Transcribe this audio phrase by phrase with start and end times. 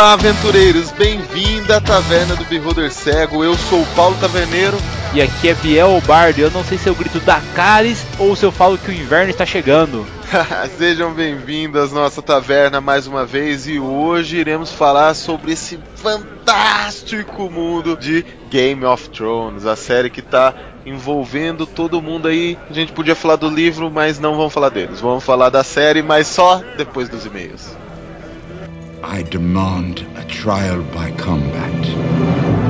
[0.00, 0.90] Olá, aventureiros!
[0.92, 3.44] Bem-vindo à Taverna do Beholder Cego.
[3.44, 4.78] Eu sou o Paulo Taverneiro.
[5.12, 6.38] E aqui é Biel Bardo.
[6.38, 9.44] Eu não sei se eu grito Dakaris ou se eu falo que o inverno está
[9.44, 10.06] chegando.
[10.78, 17.50] Sejam bem-vindos à nossa taverna mais uma vez e hoje iremos falar sobre esse fantástico
[17.50, 20.54] mundo de Game of Thrones, a série que está
[20.86, 22.56] envolvendo todo mundo aí.
[22.70, 24.98] A gente podia falar do livro, mas não vamos falar deles.
[24.98, 27.76] Vamos falar da série, mas só depois dos e-mails.
[29.12, 32.69] I demand a trial by combat.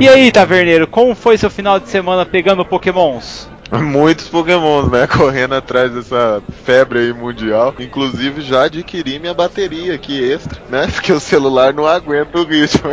[0.00, 3.50] E aí, taverneiro, como foi seu final de semana pegando pokémons?
[3.78, 5.06] Muitos pokémons, né?
[5.10, 7.74] Correndo atrás dessa febre aí mundial.
[7.78, 10.86] Inclusive já adquiri minha bateria aqui extra, né?
[10.92, 12.90] Porque o celular não aguenta o ritmo.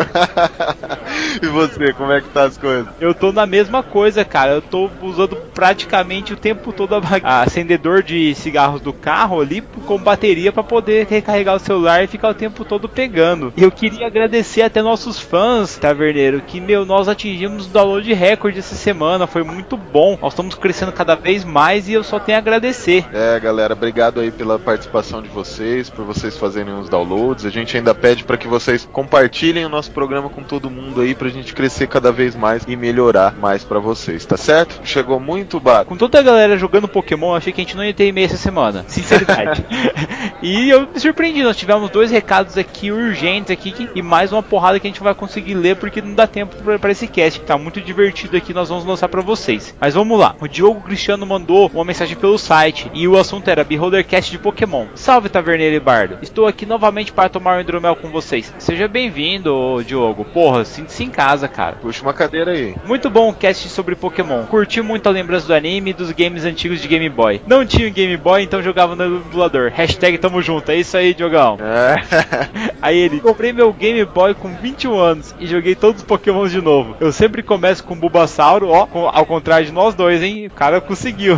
[1.42, 2.88] e você, como é que tá as coisas?
[3.00, 4.53] Eu tô na mesma coisa, cara.
[4.53, 9.98] Eu tô usando praticamente o tempo todo a, acendedor de cigarros do carro ali com
[9.98, 13.52] bateria para poder recarregar o celular e ficar o tempo todo pegando.
[13.58, 18.75] Eu queria agradecer até nossos fãs, taverneiro, que meu, nós atingimos o download recorde essa
[18.75, 19.25] semana.
[19.25, 20.17] Foi muito bom.
[20.22, 23.06] Nós estamos crescendo cada vez mais e eu só tenho a agradecer.
[23.14, 27.46] É, galera, obrigado aí pela participação de vocês, por vocês fazerem os downloads.
[27.46, 31.16] A gente ainda pede para que vocês compartilhem o nosso programa com todo mundo aí
[31.16, 34.82] pra gente crescer cada vez mais e melhorar mais para vocês, tá certo?
[34.84, 35.86] Chegou muito bar.
[35.86, 38.36] Com toda a galera jogando Pokémon, achei que a gente não ia ter e-mail essa
[38.36, 38.83] semana.
[38.89, 39.66] Sinceridade.
[40.44, 44.82] e eu me surpreendi, nós tivemos dois recados aqui urgentes aqui e mais uma porrada
[44.82, 47.58] que a gente vai conseguir ler porque não dá tempo para esse cast, que tá
[47.58, 49.73] muito divertido aqui, nós vamos lançar para vocês.
[49.80, 50.36] Mas vamos lá.
[50.42, 54.88] O Diogo Cristiano mandou uma mensagem pelo site e o assunto era Beholdercast de Pokémon.
[54.95, 56.18] Salve Taverneiro e Bardo.
[56.20, 58.52] Estou aqui novamente para tomar um hidromel com vocês.
[58.58, 60.26] Seja bem-vindo, Diogo.
[60.26, 61.76] Porra, sinta-se em casa, cara.
[61.76, 62.76] Puxa uma cadeira aí.
[62.88, 64.45] Muito bom o cast sobre Pokémon.
[64.48, 67.39] Curti muito a lembrança do anime e dos games antigos de Game Boy.
[67.45, 69.70] Não tinha Game Boy, então jogava no emulador.
[69.72, 70.72] Hashtag tamo junto.
[70.72, 71.60] É isso aí, Diogão.
[71.62, 71.98] É.
[72.82, 76.62] Aí ele, comprei meu Game Boy com 21 anos e joguei todos os Pokémons de
[76.62, 76.95] novo.
[77.00, 80.46] Eu sempre começo com Bulbasauro, ó, com- ao contrário de nós dois, hein?
[80.47, 81.35] O cara conseguiu.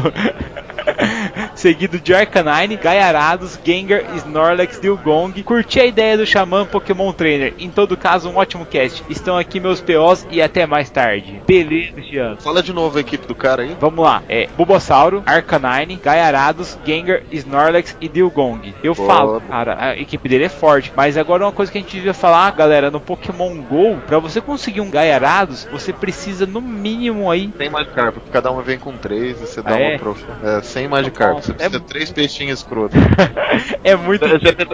[1.59, 5.43] Seguido de Arcanine, Gaiarados, Gengar, Snorlax, Dilgong.
[5.43, 7.53] Curti a ideia do Xamã Pokémon Trainer.
[7.59, 9.03] Em todo caso, um ótimo cast.
[9.09, 11.41] Estão aqui meus POs e até mais tarde.
[11.45, 12.37] Beleza, Jean.
[12.37, 13.75] Fala de novo a equipe do cara aí.
[13.77, 18.73] Vamos lá, é Bulbasauro, Arcanine, Gaiarados, Gengar, Snorlax e Dilgong.
[18.81, 19.05] Eu Boa.
[19.09, 22.13] falo, cara, a equipe dele é forte, mas agora uma coisa que a gente devia
[22.13, 27.51] falar, galera, no Pokémon GO, pra você conseguir um Gaiarados, você precisa no mínimo aí
[27.57, 29.89] Sem Magikarp, porque cada uma vem com três e você dá Ah, é?
[29.89, 30.23] uma prof...
[30.41, 31.48] É, sem Magikarp.
[31.49, 32.99] Você precisa é- três peixinhos escrotos.
[33.83, 34.25] é muito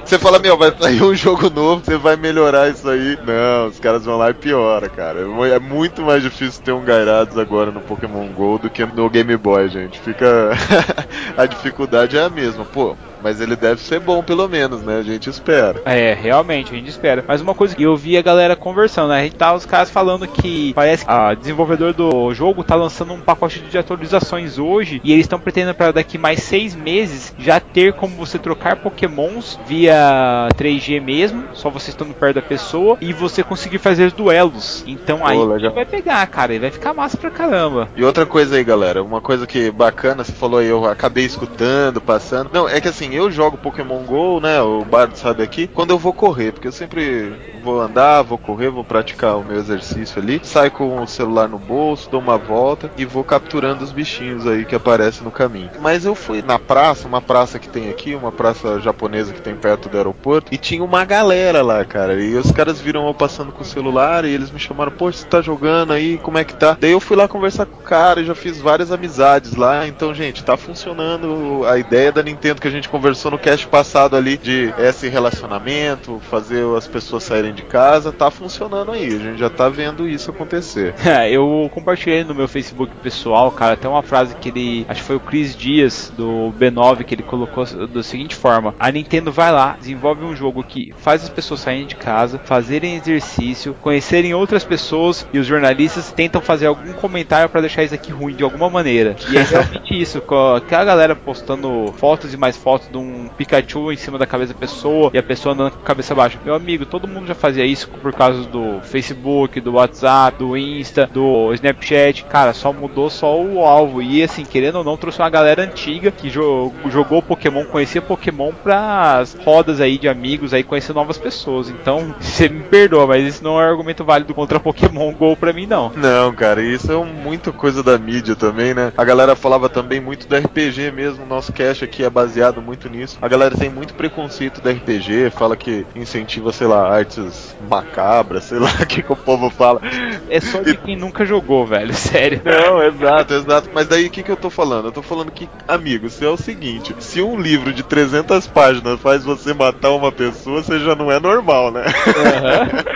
[0.04, 3.18] Você fala, meu, vai sair um jogo novo, você vai melhorar isso aí.
[3.26, 5.22] Não, os caras vão lá e piora, cara.
[5.54, 9.36] É muito mais difícil ter um Gyarados agora no Pokémon GO do que no Game
[9.38, 10.00] Boy, gente.
[10.00, 10.52] Fica.
[11.38, 12.96] a dificuldade é a mesma, pô.
[13.26, 15.00] Mas ele deve ser bom, pelo menos, né?
[15.00, 15.82] A gente espera.
[15.84, 17.26] É, realmente, a gente espera.
[17.28, 19.22] Mas uma coisa que eu vi a galera conversando, né?
[19.22, 23.14] A gente tá os caras falando que parece que a desenvolvedor do jogo tá lançando
[23.14, 27.60] um pacote de atualizações hoje e eles estão pretendendo para daqui mais seis meses já
[27.60, 33.12] ter como você trocar pokémons via 3G mesmo, só você estando perto da pessoa e
[33.12, 34.84] você conseguir fazer duelos.
[34.86, 35.74] Então aí legal.
[35.74, 37.90] vai pegar, cara, e vai ficar massa pra caramba.
[37.96, 42.00] E outra coisa aí, galera, uma coisa que bacana, você falou aí, eu acabei escutando,
[42.00, 42.52] passando.
[42.54, 44.62] Não, é que assim, eu jogo Pokémon GO, né?
[44.62, 47.34] O Bardo sabe aqui, quando eu vou correr, porque eu sempre
[47.64, 51.58] vou andar, vou correr, vou praticar o meu exercício ali, saio com o celular no
[51.58, 55.72] bolso, dou uma volta e vou capturando os bichinhos aí que aparecem no caminho.
[55.80, 59.56] Mas eu fui na praça, uma praça que tem aqui, uma praça japonesa que tem
[59.56, 62.22] perto do aeroporto, e tinha uma galera lá, cara.
[62.22, 65.26] E os caras viram eu passando com o celular e eles me chamaram, pô, você
[65.26, 66.78] tá jogando aí, como é que tá?
[66.80, 69.88] Daí eu fui lá conversar com o cara e já fiz várias amizades lá.
[69.88, 74.16] Então, gente, tá funcionando a ideia da Nintendo que a gente conversou no cast passado
[74.16, 79.06] ali de esse relacionamento, fazer as pessoas saírem de casa, tá funcionando aí.
[79.06, 80.94] A gente já tá vendo isso acontecer.
[81.16, 85.08] É, eu compartilhei no meu Facebook pessoal, cara, tem uma frase que ele, acho que
[85.08, 89.52] foi o Chris Dias do B9 que ele colocou da seguinte forma: A Nintendo vai
[89.52, 94.64] lá, desenvolve um jogo que faz as pessoas saírem de casa, fazerem exercício, conhecerem outras
[94.64, 98.70] pessoas e os jornalistas tentam fazer algum comentário para deixar isso aqui ruim de alguma
[98.70, 99.16] maneira.
[99.30, 103.30] E é realmente isso, com aquela galera postando fotos e mais fotos foto de um
[103.38, 106.38] Pikachu em cima da cabeça da pessoa e a pessoa andando com a cabeça baixa.
[106.44, 111.10] Meu amigo, todo mundo já fazia isso por causa do Facebook, do WhatsApp, do Insta,
[111.12, 112.24] do Snapchat.
[112.26, 114.02] Cara, só mudou só o alvo.
[114.02, 119.36] E assim, querendo ou não, trouxe uma galera antiga que jogou Pokémon, conhecia Pokémon pras
[119.44, 121.70] rodas aí de amigos aí conhecer novas pessoas.
[121.70, 125.54] Então, você me perdoa, mas isso não é um argumento válido contra Pokémon GO pra
[125.54, 125.92] mim, não.
[125.96, 128.92] Não, cara, isso é muito coisa da mídia também, né?
[128.98, 133.18] A galera falava também muito do RPG mesmo, nosso cast aqui é baseado muito nisso.
[133.22, 138.60] A galera tem muito preconceito do RPG, fala que incentiva, sei lá, artes macabras, sei
[138.60, 139.82] lá o que, que o povo fala.
[140.30, 142.42] É só de quem nunca jogou, velho, sério.
[142.44, 143.70] Não, exato, exato.
[143.74, 144.86] Mas daí o que, que eu tô falando?
[144.86, 149.00] Eu tô falando que, amigo, se é o seguinte: se um livro de 300 páginas
[149.00, 151.84] faz você matar uma pessoa, você já não é normal, né?
[151.86, 152.96] Uhum.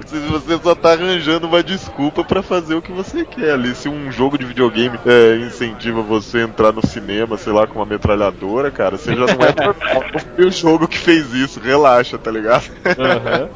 [0.30, 3.74] você só tá arranjando uma desculpa para fazer o que você quer ali.
[3.74, 7.78] Se um jogo de videogame é, incentiva você a entrar no cinema, sei lá, com
[7.78, 8.39] uma metralhadora,
[8.70, 10.04] cara, você já não é normal.
[10.36, 12.70] Foi o jogo que fez isso, relaxa, tá ligado?
[12.84, 13.48] Uhum.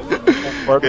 [0.60, 0.86] Concordo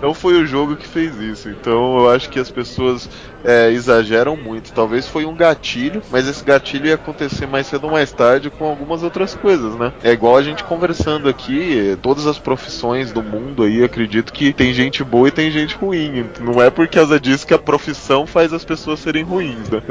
[0.00, 1.48] Não foi o jogo que fez isso.
[1.48, 3.08] Então eu acho que as pessoas
[3.44, 4.72] é, exageram muito.
[4.72, 8.64] Talvez foi um gatilho, mas esse gatilho ia acontecer mais cedo ou mais tarde com
[8.64, 9.92] algumas outras coisas, né?
[10.02, 14.72] É igual a gente conversando aqui, todas as profissões do mundo aí, acredito que tem
[14.72, 16.26] gente boa e tem gente ruim.
[16.40, 19.82] Não é por causa disso que a profissão faz as pessoas serem ruins, né?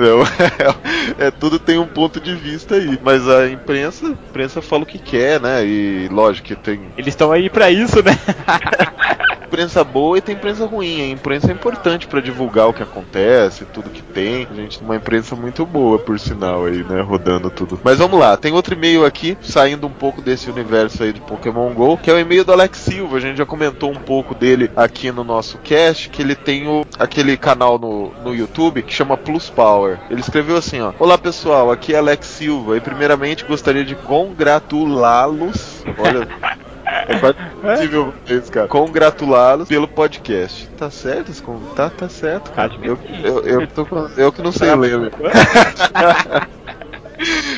[1.17, 2.99] É, é, tudo tem um ponto de vista aí.
[3.01, 5.65] Mas a imprensa, a imprensa fala o que quer, né?
[5.65, 6.81] E lógico que tem.
[6.97, 8.17] Eles estão aí para isso, né?
[9.51, 11.01] imprensa boa e tem imprensa ruim.
[11.01, 14.47] A imprensa é importante para divulgar o que acontece, tudo que tem.
[14.49, 17.01] A gente tem uma imprensa muito boa, por sinal, aí, né?
[17.01, 17.77] Rodando tudo.
[17.83, 21.73] Mas vamos lá, tem outro e-mail aqui, saindo um pouco desse universo aí de Pokémon
[21.73, 23.17] GO, que é o e-mail do Alex Silva.
[23.17, 26.85] A gente já comentou um pouco dele aqui no nosso cast, que ele tem o,
[26.97, 29.99] aquele canal no, no YouTube que chama Plus Power.
[30.09, 30.93] Ele escreveu assim, ó.
[30.97, 35.83] Olá pessoal, aqui é Alex Silva e primeiramente gostaria de congratulá-los.
[35.97, 36.60] Olha.
[37.07, 38.67] É quase impossível isso, cara.
[38.67, 40.67] Congratulá-los pelo podcast.
[40.77, 41.31] Tá certo?
[41.75, 42.71] Tá, tá certo, cara.
[42.81, 45.11] Eu, eu, eu, tô, eu que não sei ler.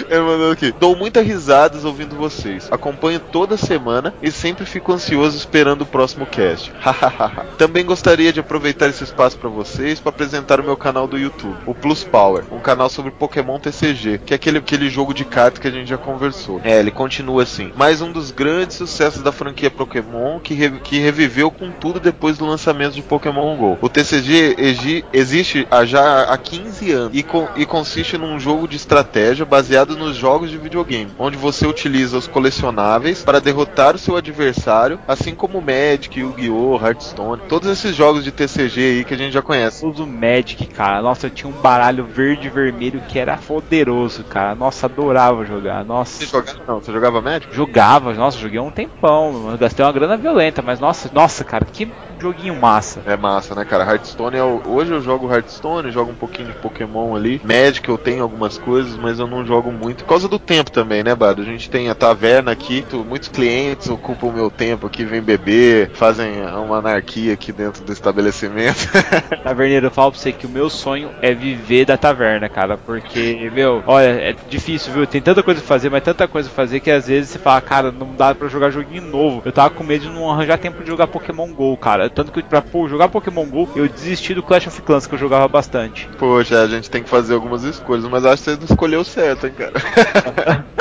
[0.10, 0.74] Ele mandou aqui.
[0.80, 2.68] Dou muitas risadas ouvindo vocês.
[2.72, 6.72] Acompanho toda semana e sempre fico ansioso esperando o próximo cast.
[7.58, 11.58] Também gostaria de aproveitar esse espaço para vocês para apresentar o meu canal do YouTube,
[11.66, 15.60] o Plus Power, um canal sobre Pokémon TCG, que é aquele, aquele jogo de cartas
[15.60, 16.62] que a gente já conversou.
[16.64, 17.72] É, ele continua assim.
[17.76, 22.38] Mais um dos grandes sucessos da franquia Pokémon que, re, que reviveu com tudo depois
[22.38, 23.78] do lançamento de Pokémon GO.
[23.82, 28.76] O TCG existe há já há 15 anos e, com, e consiste num jogo de
[28.76, 34.16] estratégia baseado nos jogos de videogame, onde você utiliza os colecionáveis para derrotar o seu
[34.16, 39.34] adversário, assim como Magic, Yu-Gi-Oh!, Hearthstone, todos esses jogos de TCG aí que a gente
[39.34, 39.86] já conhece.
[39.86, 41.02] Uso Magic, cara.
[41.02, 44.56] Nossa, eu tinha um baralho verde e vermelho que era poderoso, cara.
[44.56, 45.84] Nossa, adorava jogar.
[45.84, 46.20] Nossa.
[46.20, 46.80] Você jogava não?
[46.80, 47.56] Você jogava Magic?
[47.56, 49.52] Jogava, nossa, joguei um tempão.
[49.52, 53.02] Eu gastei uma grana violenta, mas nossa, nossa, cara, que joguinho massa.
[53.06, 53.84] É massa, né, cara?
[53.84, 54.62] Hearthstone é o...
[54.66, 57.42] hoje eu jogo Hearthstone, jogo um pouquinho de Pokémon ali.
[57.44, 60.04] Magic eu tenho algumas coisas, mas eu não jogo muito.
[60.04, 61.42] Por causa do tempo também, né, Bado?
[61.42, 65.22] A gente tem a taverna aqui, tu, muitos clientes ocupam o meu tempo aqui, vêm
[65.22, 68.90] beber, fazem uma anarquia aqui dentro do estabelecimento.
[69.44, 73.52] Taverneiro, eu falo pra você que o meu sonho é viver da taverna, cara, porque,
[73.54, 75.06] meu, olha, é difícil, viu?
[75.06, 77.60] Tem tanta coisa pra fazer, mas tanta coisa pra fazer que às vezes você fala,
[77.62, 79.42] cara, não dá pra jogar joguinho novo.
[79.44, 82.10] Eu tava com medo de não arranjar tempo de jogar Pokémon GO, cara.
[82.10, 85.20] Tanto que pra pô, jogar Pokémon GO, eu desisti do Clash of Clans, que eu
[85.20, 86.08] jogava bastante.
[86.18, 89.48] Poxa, a gente tem que fazer algumas escolhas, mas acho que você não escolheu certo,
[89.48, 89.73] hein, cara.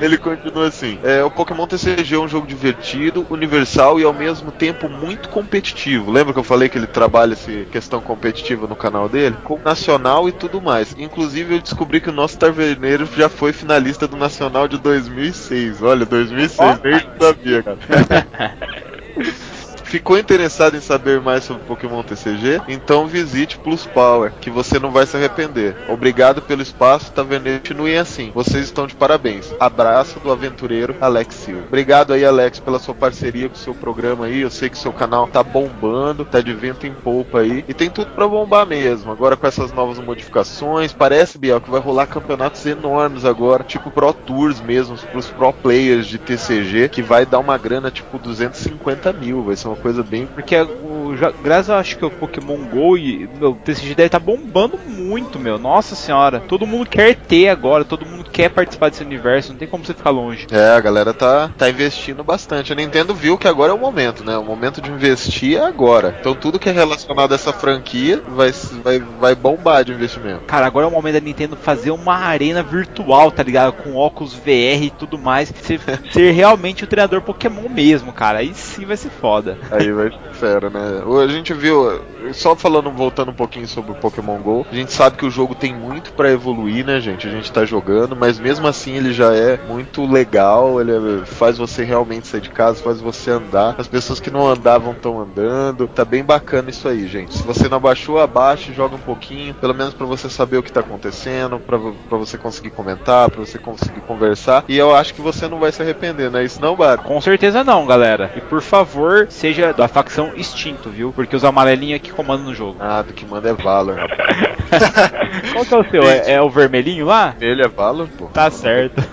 [0.00, 4.50] Ele continua assim: é, o Pokémon TCG é um jogo divertido, universal e ao mesmo
[4.50, 6.10] tempo muito competitivo.
[6.10, 9.36] Lembra que eu falei que ele trabalha essa questão competitiva no canal dele?
[9.44, 10.94] Com nacional e tudo mais.
[10.98, 15.82] Inclusive, eu descobri que o nosso taverneiro já foi finalista do Nacional de 2006.
[15.82, 17.78] Olha, 2006, oh, nem sabia, cara.
[19.92, 22.62] Ficou interessado em saber mais sobre Pokémon TCG?
[22.66, 25.76] Então visite Plus Power, que você não vai se arrepender.
[25.86, 27.58] Obrigado pelo espaço, Taverneiro.
[27.58, 28.30] Continuem assim.
[28.34, 29.52] Vocês estão de parabéns.
[29.60, 31.64] Abraço do aventureiro Alex Silva.
[31.68, 34.40] Obrigado aí, Alex, pela sua parceria com o seu programa aí.
[34.40, 37.62] Eu sei que seu canal tá bombando, tá de vento em polpa aí.
[37.68, 39.12] E tem tudo para bombar mesmo.
[39.12, 44.14] Agora com essas novas modificações, parece, Biel, que vai rolar campeonatos enormes agora, tipo Pro
[44.14, 49.42] Tours mesmo, pros pro players de TCG, que vai dar uma grana tipo 250 mil.
[49.42, 50.26] Vai ser uma coisa bem.
[50.26, 54.08] Porque o, já, graças a acho que o Pokémon GO e meu, o TCG deve
[54.08, 55.58] tá bombando muito, meu.
[55.58, 56.40] Nossa senhora.
[56.40, 59.92] Todo mundo quer ter agora, todo mundo quer participar desse universo, não tem como você
[59.92, 60.46] ficar longe.
[60.50, 62.72] É, a galera tá, tá investindo bastante.
[62.72, 64.36] A Nintendo viu que agora é o momento, né?
[64.36, 66.16] O momento de investir é agora.
[66.20, 70.42] Então tudo que é relacionado a essa franquia vai, vai, vai bombar de investimento.
[70.46, 73.72] Cara, agora é o momento da Nintendo fazer uma arena virtual, tá ligado?
[73.72, 75.52] Com óculos VR e tudo mais.
[75.62, 75.80] Ser,
[76.12, 78.38] ser realmente o treinador Pokémon mesmo, cara.
[78.38, 79.58] Aí sim vai ser foda.
[79.72, 81.02] Aí vai fera, né?
[81.22, 82.02] A gente viu,
[82.32, 85.54] só falando, voltando um pouquinho sobre o Pokémon GO, a gente sabe que o jogo
[85.54, 87.28] tem muito para evoluir, né, gente?
[87.28, 91.58] A gente tá jogando, mas mesmo assim ele já é muito legal, ele é, faz
[91.58, 93.74] você realmente sair de casa, faz você andar.
[93.78, 95.86] As pessoas que não andavam estão andando.
[95.88, 97.34] Tá bem bacana isso aí, gente.
[97.34, 100.72] Se você não abaixou, abaixe, joga um pouquinho, pelo menos para você saber o que
[100.72, 101.78] tá acontecendo, para
[102.18, 104.64] você conseguir comentar, para você conseguir conversar.
[104.68, 106.98] E eu acho que você não vai se arrepender, não é isso não, Bar?
[106.98, 108.32] Com certeza não, galera.
[108.36, 111.12] E por favor, seja da facção Extinto, viu?
[111.12, 112.78] Porque os amarelinhos aqui comandam no jogo.
[112.80, 114.72] Ah, do que manda é Valor, rapaz.
[115.52, 116.02] Qual que é o seu?
[116.02, 117.36] É, é o vermelhinho lá?
[117.40, 118.26] Ele é Valor, pô.
[118.26, 119.00] Tá certo.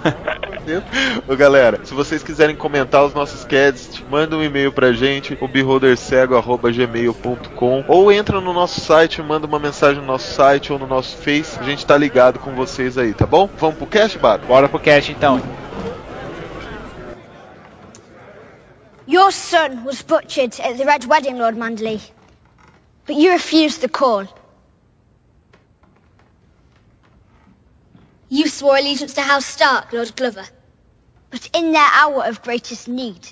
[1.27, 5.47] Ô, galera, se vocês quiserem comentar os nossos casts, manda um e-mail pra gente, o
[5.47, 11.17] beholdercego.gmail.com ou entra no nosso site, manda uma mensagem no nosso site ou no nosso
[11.17, 11.57] Face.
[11.59, 13.49] A gente tá ligado com vocês aí, tá bom?
[13.57, 14.45] Vamos pro cast, Bado?
[14.45, 15.41] Bora pro cast então.
[19.09, 21.99] Your son was butchered at the Red Wedding, Lord Mandley.
[23.07, 24.27] But you refused the call.
[28.29, 30.45] You swore allegiance to House Stark, Lord Glover.
[31.31, 33.27] But in their hour of greatest need,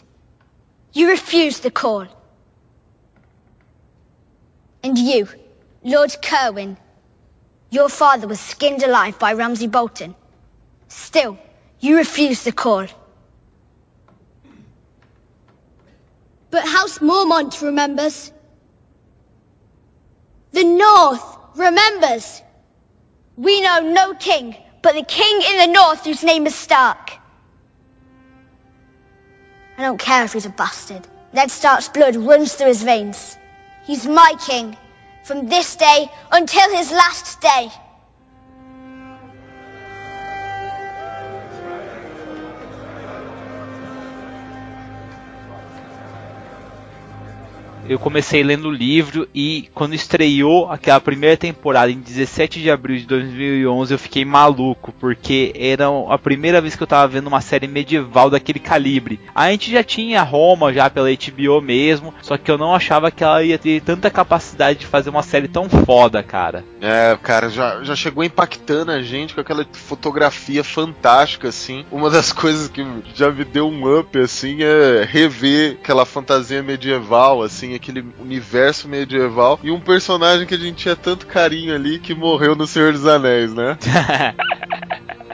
[0.94, 2.08] you refused the call.
[4.82, 5.28] And you,
[5.84, 6.78] Lord Kerwin,
[7.70, 10.16] your father was skinned alive by Ramsay Bolton.
[10.88, 11.38] Still,
[11.80, 12.88] you refused the call.
[16.50, 18.32] But House Mormont remembers.
[20.52, 22.42] The North remembers.
[23.36, 24.56] We know no king
[24.88, 27.12] but the king in the North whose name is Stark.
[29.78, 31.06] I don't care if he's a bastard.
[31.34, 33.38] Ned Stark's blood runs through his veins.
[33.84, 34.78] He's my king
[35.26, 37.70] from this day until his last day.
[47.90, 52.98] Eu comecei lendo o livro e quando estreou aquela primeira temporada em 17 de abril
[52.98, 57.42] de 2011 eu fiquei maluco porque era a primeira vez que eu tava vendo uma
[57.42, 59.20] série medieval daquele calibre.
[59.34, 63.24] A gente já tinha Roma já pela HBO mesmo, só que eu não achava que
[63.24, 66.64] ela ia ter tanta capacidade de fazer uma série tão foda, cara.
[66.82, 71.86] É, cara, já, já chegou impactando a gente com aquela fotografia fantástica, assim.
[71.92, 77.42] Uma das coisas que já me deu um up, assim, é rever aquela fantasia medieval,
[77.42, 82.14] assim, aquele universo medieval e um personagem que a gente tinha tanto carinho ali que
[82.14, 83.78] morreu no Senhor dos Anéis, né?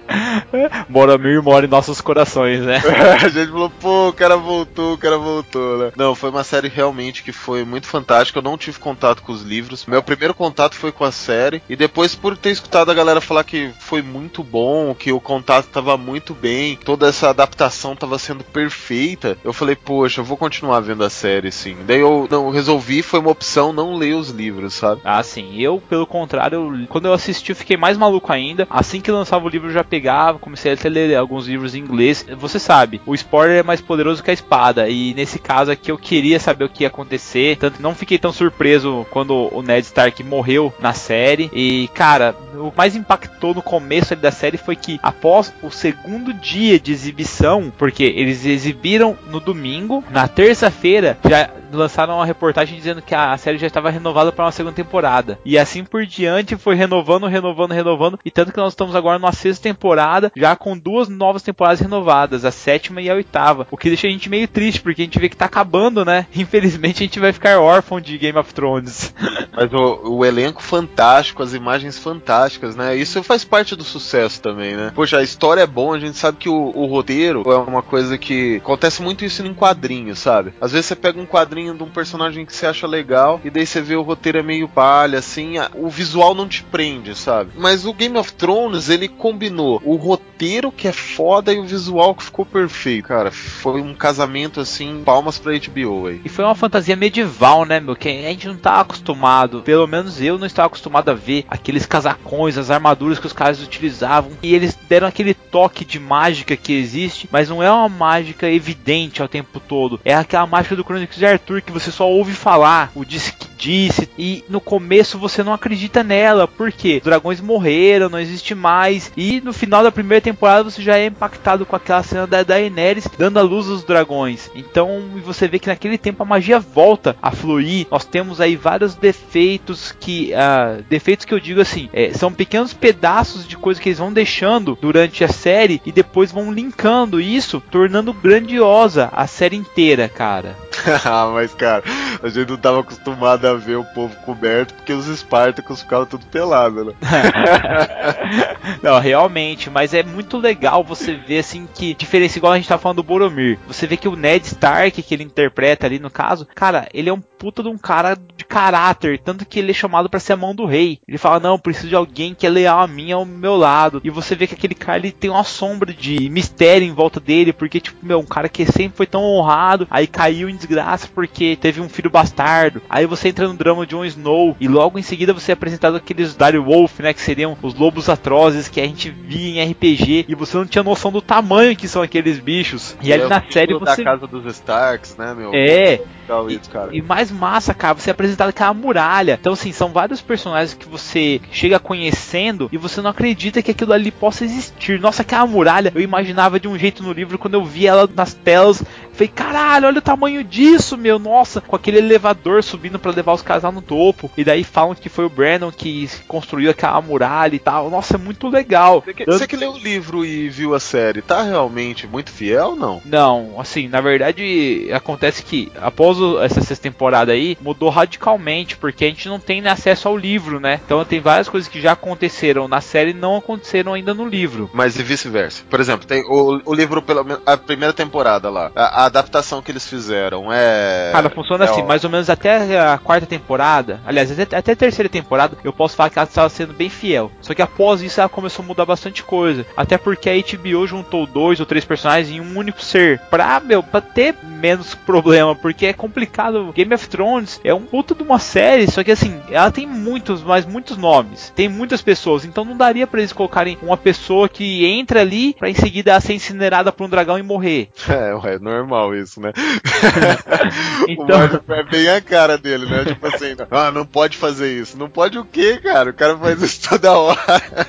[0.90, 2.82] Boromir mora em nossos corações, né?
[3.24, 5.92] a gente falou, pô, o cara voltou, o cara voltou, né?
[5.96, 8.40] Não, foi uma série realmente que foi muito fantástica.
[8.40, 9.86] Eu não tive contato com os livros.
[9.86, 11.62] Meu primeiro contato foi com a série.
[11.70, 15.68] E depois, por ter escutado a galera falar que foi muito bom, que o contato
[15.68, 20.80] tava muito bem, toda essa adaptação tava sendo perfeita, eu falei, poxa, eu vou continuar
[20.82, 21.78] vendo a série, sim.
[21.86, 25.02] Daí eu não resolvi, foi uma opção não ler os livros, sabe?
[25.04, 25.60] Ah, sim.
[25.60, 28.68] Eu, pelo contrário, eu, quando eu assisti, eu fiquei mais maluco ainda.
[28.70, 32.26] Assim que lançava o livro, eu já pegava, comecei a ler alguns livros em inglês.
[32.38, 34.90] Você sabe, o spoiler é mais poderoso que a espada.
[34.90, 37.56] E nesse caso aqui eu queria saber o que ia acontecer.
[37.58, 41.50] Tanto não fiquei tão surpreso quando o Ned Stark morreu na série.
[41.54, 46.78] E, cara, o mais impactou no começo da série foi que após o segundo dia
[46.78, 53.16] de exibição, porque eles exibiram no domingo, na terça-feira já lançaram uma reportagem dizendo que
[53.16, 55.40] a série já estava renovada para uma segunda temporada.
[55.46, 58.20] E assim por diante foi renovando, renovando, renovando.
[58.24, 62.46] E tanto que nós estamos agora numa sexta temporada, já com duas novas temporadas renovadas,
[62.46, 63.68] a sétima e a oitava.
[63.72, 66.28] O que deixa a gente meio triste, porque a gente vê que tá acabando, né?
[66.36, 69.14] Infelizmente a gente vai ficar órfão de Game of Thrones.
[69.56, 72.96] Mas o, o elenco fantástico, as imagens fantásticas, né?
[72.96, 74.92] Isso faz parte do sucesso também, né?
[74.96, 78.18] Poxa, a história é bom, a gente sabe que o, o roteiro é uma coisa
[78.18, 80.54] que acontece muito isso em quadrinhos, sabe?
[80.60, 83.66] Às vezes você pega um quadrinho de um personagem que você acha legal e daí
[83.66, 87.52] você vê o roteiro é meio palha, assim, o visual não te prende, sabe?
[87.56, 92.16] Mas o Game of Thrones, ele combinou o roteiro que é foda e o visual
[92.16, 93.08] que ficou perfeito.
[93.08, 96.22] Cara, foi um casamento, assim, palmas pra HBO aí.
[96.26, 97.96] E foi uma fantasia medieval, né, meu?
[97.96, 101.86] Que a gente não tá acostumado, pelo menos eu não estava acostumado a ver aqueles
[101.86, 104.32] casacões, as armaduras que os caras utilizavam.
[104.42, 109.22] E eles deram aquele toque de mágica que existe, mas não é uma mágica evidente
[109.22, 110.00] ao tempo todo.
[110.04, 113.53] É aquela mágica do Chronicles de Arthur que você só ouve falar, o disse que
[113.64, 119.40] disse, e no começo você não acredita nela, porque dragões morreram, não existe mais, e
[119.40, 123.40] no final da primeira temporada você já é impactado com aquela cena da Daenerys dando
[123.40, 124.50] a luz aos dragões.
[124.54, 127.88] Então você vê que naquele tempo a magia volta a fluir.
[127.90, 132.74] Nós temos aí vários defeitos que, uh, defeitos que eu digo assim, é, são pequenos
[132.74, 137.62] pedaços de coisa que eles vão deixando durante a série e depois vão linkando isso,
[137.72, 140.56] tornando grandiosa a série inteira, cara.
[141.06, 141.84] ah, mas cara,
[142.22, 146.26] a gente não tava acostumado a ver o povo coberto porque os Espartacos ficavam tudo
[146.26, 146.94] pelado, né?
[148.82, 152.78] não, realmente, mas é muito legal você ver assim que diferença igual a gente tá
[152.78, 153.58] falando do Boromir.
[153.68, 157.14] Você vê que o Ned Stark que ele interpreta ali no caso, cara, ele é
[157.14, 160.38] um puta de um cara de caráter, tanto que ele é chamado para ser a
[160.38, 161.00] mão do rei.
[161.06, 164.00] Ele fala: "Não, preciso de alguém que é leal a mim ao meu lado".
[164.02, 167.52] E você vê que aquele cara ele tem uma sombra de mistério em volta dele,
[167.52, 171.58] porque tipo, meu, um cara que sempre foi tão honrado, aí caiu em desgraça porque
[171.58, 172.82] teve um filho bastardo.
[172.90, 175.98] Aí você entra no drama de Jon Snow e logo em seguida você é apresentado
[175.98, 180.28] aqueles Dire Wolf, né, que seriam os lobos atrozes que a gente via em RPG
[180.30, 182.96] e você não tinha noção do tamanho que são aqueles bichos.
[183.02, 185.52] E, e ali é na série você da casa dos Starks, né, meu?
[185.54, 186.00] É.
[186.50, 189.38] Isso, e, e, mais massa, cara, você é apresentado aquela muralha.
[189.40, 193.94] Então, assim, são vários personagens que você chega conhecendo e você não acredita que aquilo
[193.94, 195.00] ali possa existir.
[195.00, 198.34] Nossa, aquela muralha eu imaginava de um jeito no livro quando eu vi ela nas
[198.34, 198.84] telas.
[199.14, 201.20] Falei, caralho, olha o tamanho disso, meu.
[201.20, 204.30] Nossa, com aquele elevador subindo para levar os caras lá no topo.
[204.36, 207.90] E daí falam que foi o Brandon que construiu aquela muralha e tal.
[207.92, 209.02] Nossa, é muito legal.
[209.02, 212.70] Você que, você que leu o livro e viu a série, tá realmente muito fiel
[212.70, 213.02] ou não?
[213.06, 219.08] Não, assim, na verdade, acontece que após essa sexta temporada aí, mudou radicalmente, porque a
[219.08, 220.80] gente não tem acesso ao livro, né?
[220.86, 224.70] Então tem várias coisas que já aconteceram na série e não aconteceram ainda no livro.
[224.74, 225.64] Mas e vice-versa.
[225.70, 229.72] Por exemplo, tem o, o livro, pela a primeira temporada lá, a, a adaptação que
[229.72, 231.12] eles fizeram é.
[231.12, 234.76] Cara, funciona é assim, mais ou menos até a quarta temporada, aliás, até, até a
[234.76, 237.32] terceira temporada, eu posso falar que ela estava sendo bem fiel.
[237.42, 239.66] Só que após isso ela começou a mudar bastante coisa.
[239.76, 243.20] Até porque a HBO juntou dois ou três personagens em um único ser.
[243.30, 246.74] Pra, meu, pra ter menos problema, porque é complicado.
[246.76, 250.44] Game of Thrones é um puta de uma série, só que assim, ela tem muitos,
[250.44, 251.54] mas muitos nomes.
[251.56, 255.70] Tem muitas pessoas, então não daria para eles colocarem uma pessoa que entra ali para
[255.70, 257.90] em seguida ser incinerada por um dragão e morrer.
[258.14, 259.52] É, é normal isso, né?
[261.08, 261.40] então...
[261.70, 263.06] É bem a cara dele, né?
[263.06, 264.98] Tipo assim, ah, não pode fazer isso.
[264.98, 266.12] Não pode o quê, cara?
[266.12, 267.40] O cara faz isso toda hora.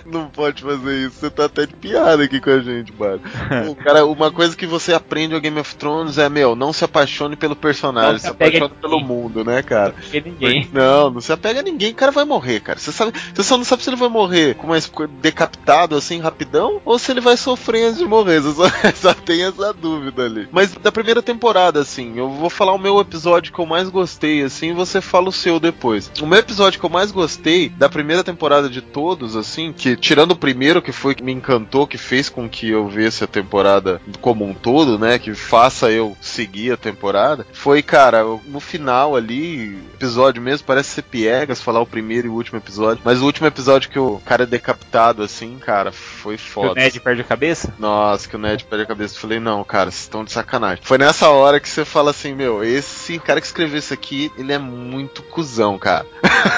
[0.07, 1.17] Não pode fazer isso.
[1.21, 3.21] Você tá até de piada aqui com a gente, mano.
[3.69, 6.85] O cara, uma coisa que você aprende ao Game of Thrones é, meu, não se
[6.85, 9.95] apaixone pelo personagem, se, se apaixone pelo mundo, né, cara?
[10.13, 10.69] Não ninguém.
[10.73, 12.79] Não, não se apega a ninguém, o cara vai morrer, cara.
[12.79, 14.91] Você sabe, você só não sabe se ele vai morrer com mais
[15.21, 18.41] decapitado assim rapidão ou se ele vai sofrer antes de morrer.
[18.41, 18.65] Você só,
[18.95, 20.49] só tem essa dúvida ali.
[20.53, 24.43] Mas da primeira temporada, assim, eu vou falar o meu episódio que eu mais gostei,
[24.43, 26.11] assim, e você fala o seu depois.
[26.21, 30.33] O meu episódio que eu mais gostei da primeira temporada de todos, assim, que tirando
[30.33, 34.01] o primeiro que foi que me encantou, que fez com que eu visse a temporada
[34.21, 39.79] como um todo, né, que faça eu seguir a temporada, foi, cara, no final ali,
[39.95, 43.47] episódio mesmo, parece ser piegas falar o primeiro e o último episódio, mas o último
[43.47, 46.75] episódio que o cara é decapitado, assim, cara, foi foda.
[46.75, 47.73] Que o Ned perde a cabeça?
[47.79, 49.15] Nossa, que o Ned perde a cabeça.
[49.15, 50.83] Eu falei, não, cara, vocês estão de sacanagem.
[50.83, 54.53] Foi nessa hora que você fala assim, meu, esse cara que escreveu isso aqui, ele
[54.53, 56.05] é muito cuzão, cara.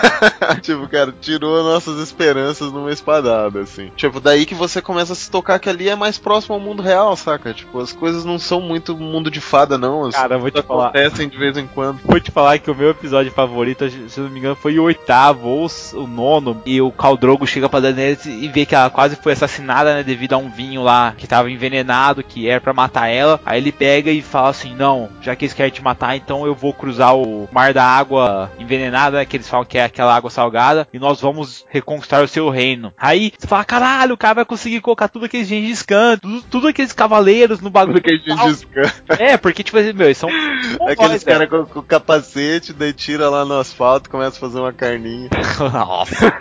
[0.62, 3.92] tipo, cara, tirou nossas esperanças numa espadada, assim.
[3.94, 6.83] Tipo, daí que você começa a se tocar que ali é mais próximo ao mundo
[6.83, 7.53] real, saca?
[7.53, 10.11] Tipo, as coisas não são muito mundo de fada, não.
[10.11, 10.87] Cara, vou te falar.
[10.87, 12.00] acontecem de vez em quando.
[12.04, 15.48] Vou te falar que o meu episódio favorito, se não me engano, foi o oitavo
[15.48, 16.62] ou o nono.
[16.64, 20.02] E o Caldrogo chega pra Daenerys e vê que ela quase foi assassinada, né?
[20.02, 23.40] Devido a um vinho lá que tava envenenado, que era para matar ela.
[23.44, 26.54] Aí ele pega e fala assim: Não, já que eles querem te matar, então eu
[26.54, 30.88] vou cruzar o mar da água envenenada, que eles falam que é aquela água salgada,
[30.92, 32.92] e nós vamos reconquistar o seu reino.
[32.96, 36.68] Aí você fala: Caralho, o cara vai conseguir colocar tudo aqueles Gengis Khan, tudo, tudo
[36.68, 38.00] aqueles cavaleiros no bagulho.
[38.00, 38.92] Tudo aqueles Gengis Khan.
[39.18, 40.28] É, porque, tipo assim, meu, eles são.
[41.16, 45.29] Aqueles caras com, com capacete, daí tira lá no asfalto, começa a fazer uma carninha.
[45.72, 46.33] Nossa,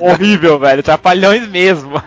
[0.00, 0.82] horrível, velho.
[0.82, 1.92] Trapalhões mesmo.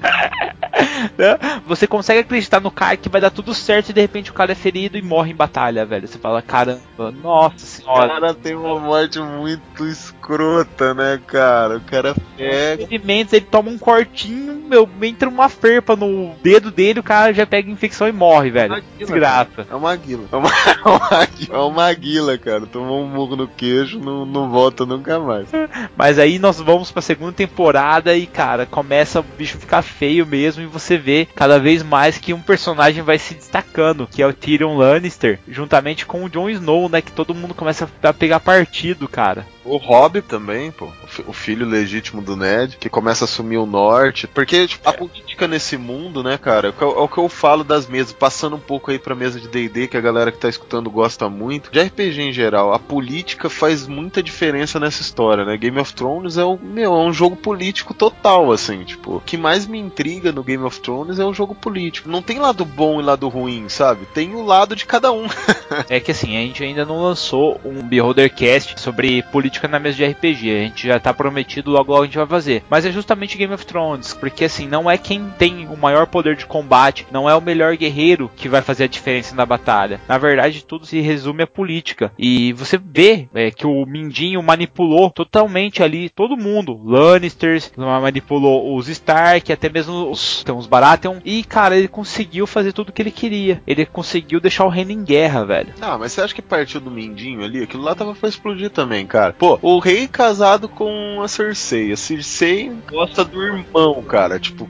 [1.18, 1.62] Né?
[1.66, 4.52] Você consegue acreditar no cara que vai dar tudo certo e de repente o cara
[4.52, 6.08] é ferido e morre em batalha, velho.
[6.08, 8.06] Você fala, caramba, nossa senhora.
[8.06, 11.78] O cara tem uma morte muito escura escrota, né, cara?
[11.78, 12.84] O cara pega.
[12.84, 17.46] Alimentos, ele toma um cortinho, meu, entra uma ferpa no dedo dele, o cara já
[17.46, 18.84] pega infecção e morre, velho.
[18.98, 19.66] Desgraça.
[19.70, 20.26] É uma guila.
[20.32, 22.66] É uma, é uma, é uma guila, cara.
[22.66, 25.48] Tomou um murro no queijo, não, não volta nunca mais.
[25.96, 30.62] Mas aí nós vamos pra segunda temporada e, cara, começa o bicho ficar feio mesmo
[30.62, 34.34] e você vê cada vez mais que um personagem vai se destacando, que é o
[34.34, 37.02] Tyrion Lannister, juntamente com o Jon Snow, né?
[37.02, 39.46] Que todo mundo começa a pegar partido, cara.
[39.68, 40.90] O Hobbit também, pô,
[41.28, 44.26] o filho legítimo do Ned, que começa a assumir o norte.
[44.26, 48.14] Porque tipo, a política nesse mundo, né, cara, é o que eu falo das mesas,
[48.14, 51.30] passando um pouco aí pra mesa de DD, que a galera que tá escutando gosta
[51.30, 51.70] muito.
[51.70, 55.58] De RPG em geral, a política faz muita diferença nessa história, né?
[55.58, 59.18] Game of Thrones é, o, meu, é um jogo político total, assim, tipo.
[59.18, 62.10] O que mais me intriga no Game of Thrones é o jogo político.
[62.10, 64.06] Não tem lado bom e lado ruim, sabe?
[64.14, 65.28] Tem o lado de cada um.
[65.90, 70.06] é que assim, a gente ainda não lançou um Beholdercast sobre política na mesa de
[70.06, 70.52] RPG.
[70.52, 72.64] A gente já tá prometido, logo logo a gente vai fazer.
[72.70, 76.36] Mas é justamente Game of Thrones, porque assim, não é quem tem o maior poder
[76.36, 80.02] de combate, não é o melhor guerreiro que vai fazer a diferença na batalha.
[80.08, 82.12] Na verdade, tudo se resume à política.
[82.18, 86.80] E você vê é, que o Mindinho manipulou totalmente ali todo mundo.
[86.84, 91.18] Lannisters, manipulou os Stark, até mesmo os, então, os Baratheon.
[91.24, 93.62] E, cara, ele conseguiu fazer tudo o que ele queria.
[93.66, 95.74] Ele conseguiu deixar o reino em guerra, velho.
[95.82, 97.64] Ah, mas você acha que partiu do Mindinho ali?
[97.64, 99.34] Aquilo lá tava pra explodir também, cara.
[99.34, 101.92] Pô, o rei casado com a Cersei.
[101.92, 104.40] A Cersei gosta do irmão, cara.
[104.40, 104.70] Tipo.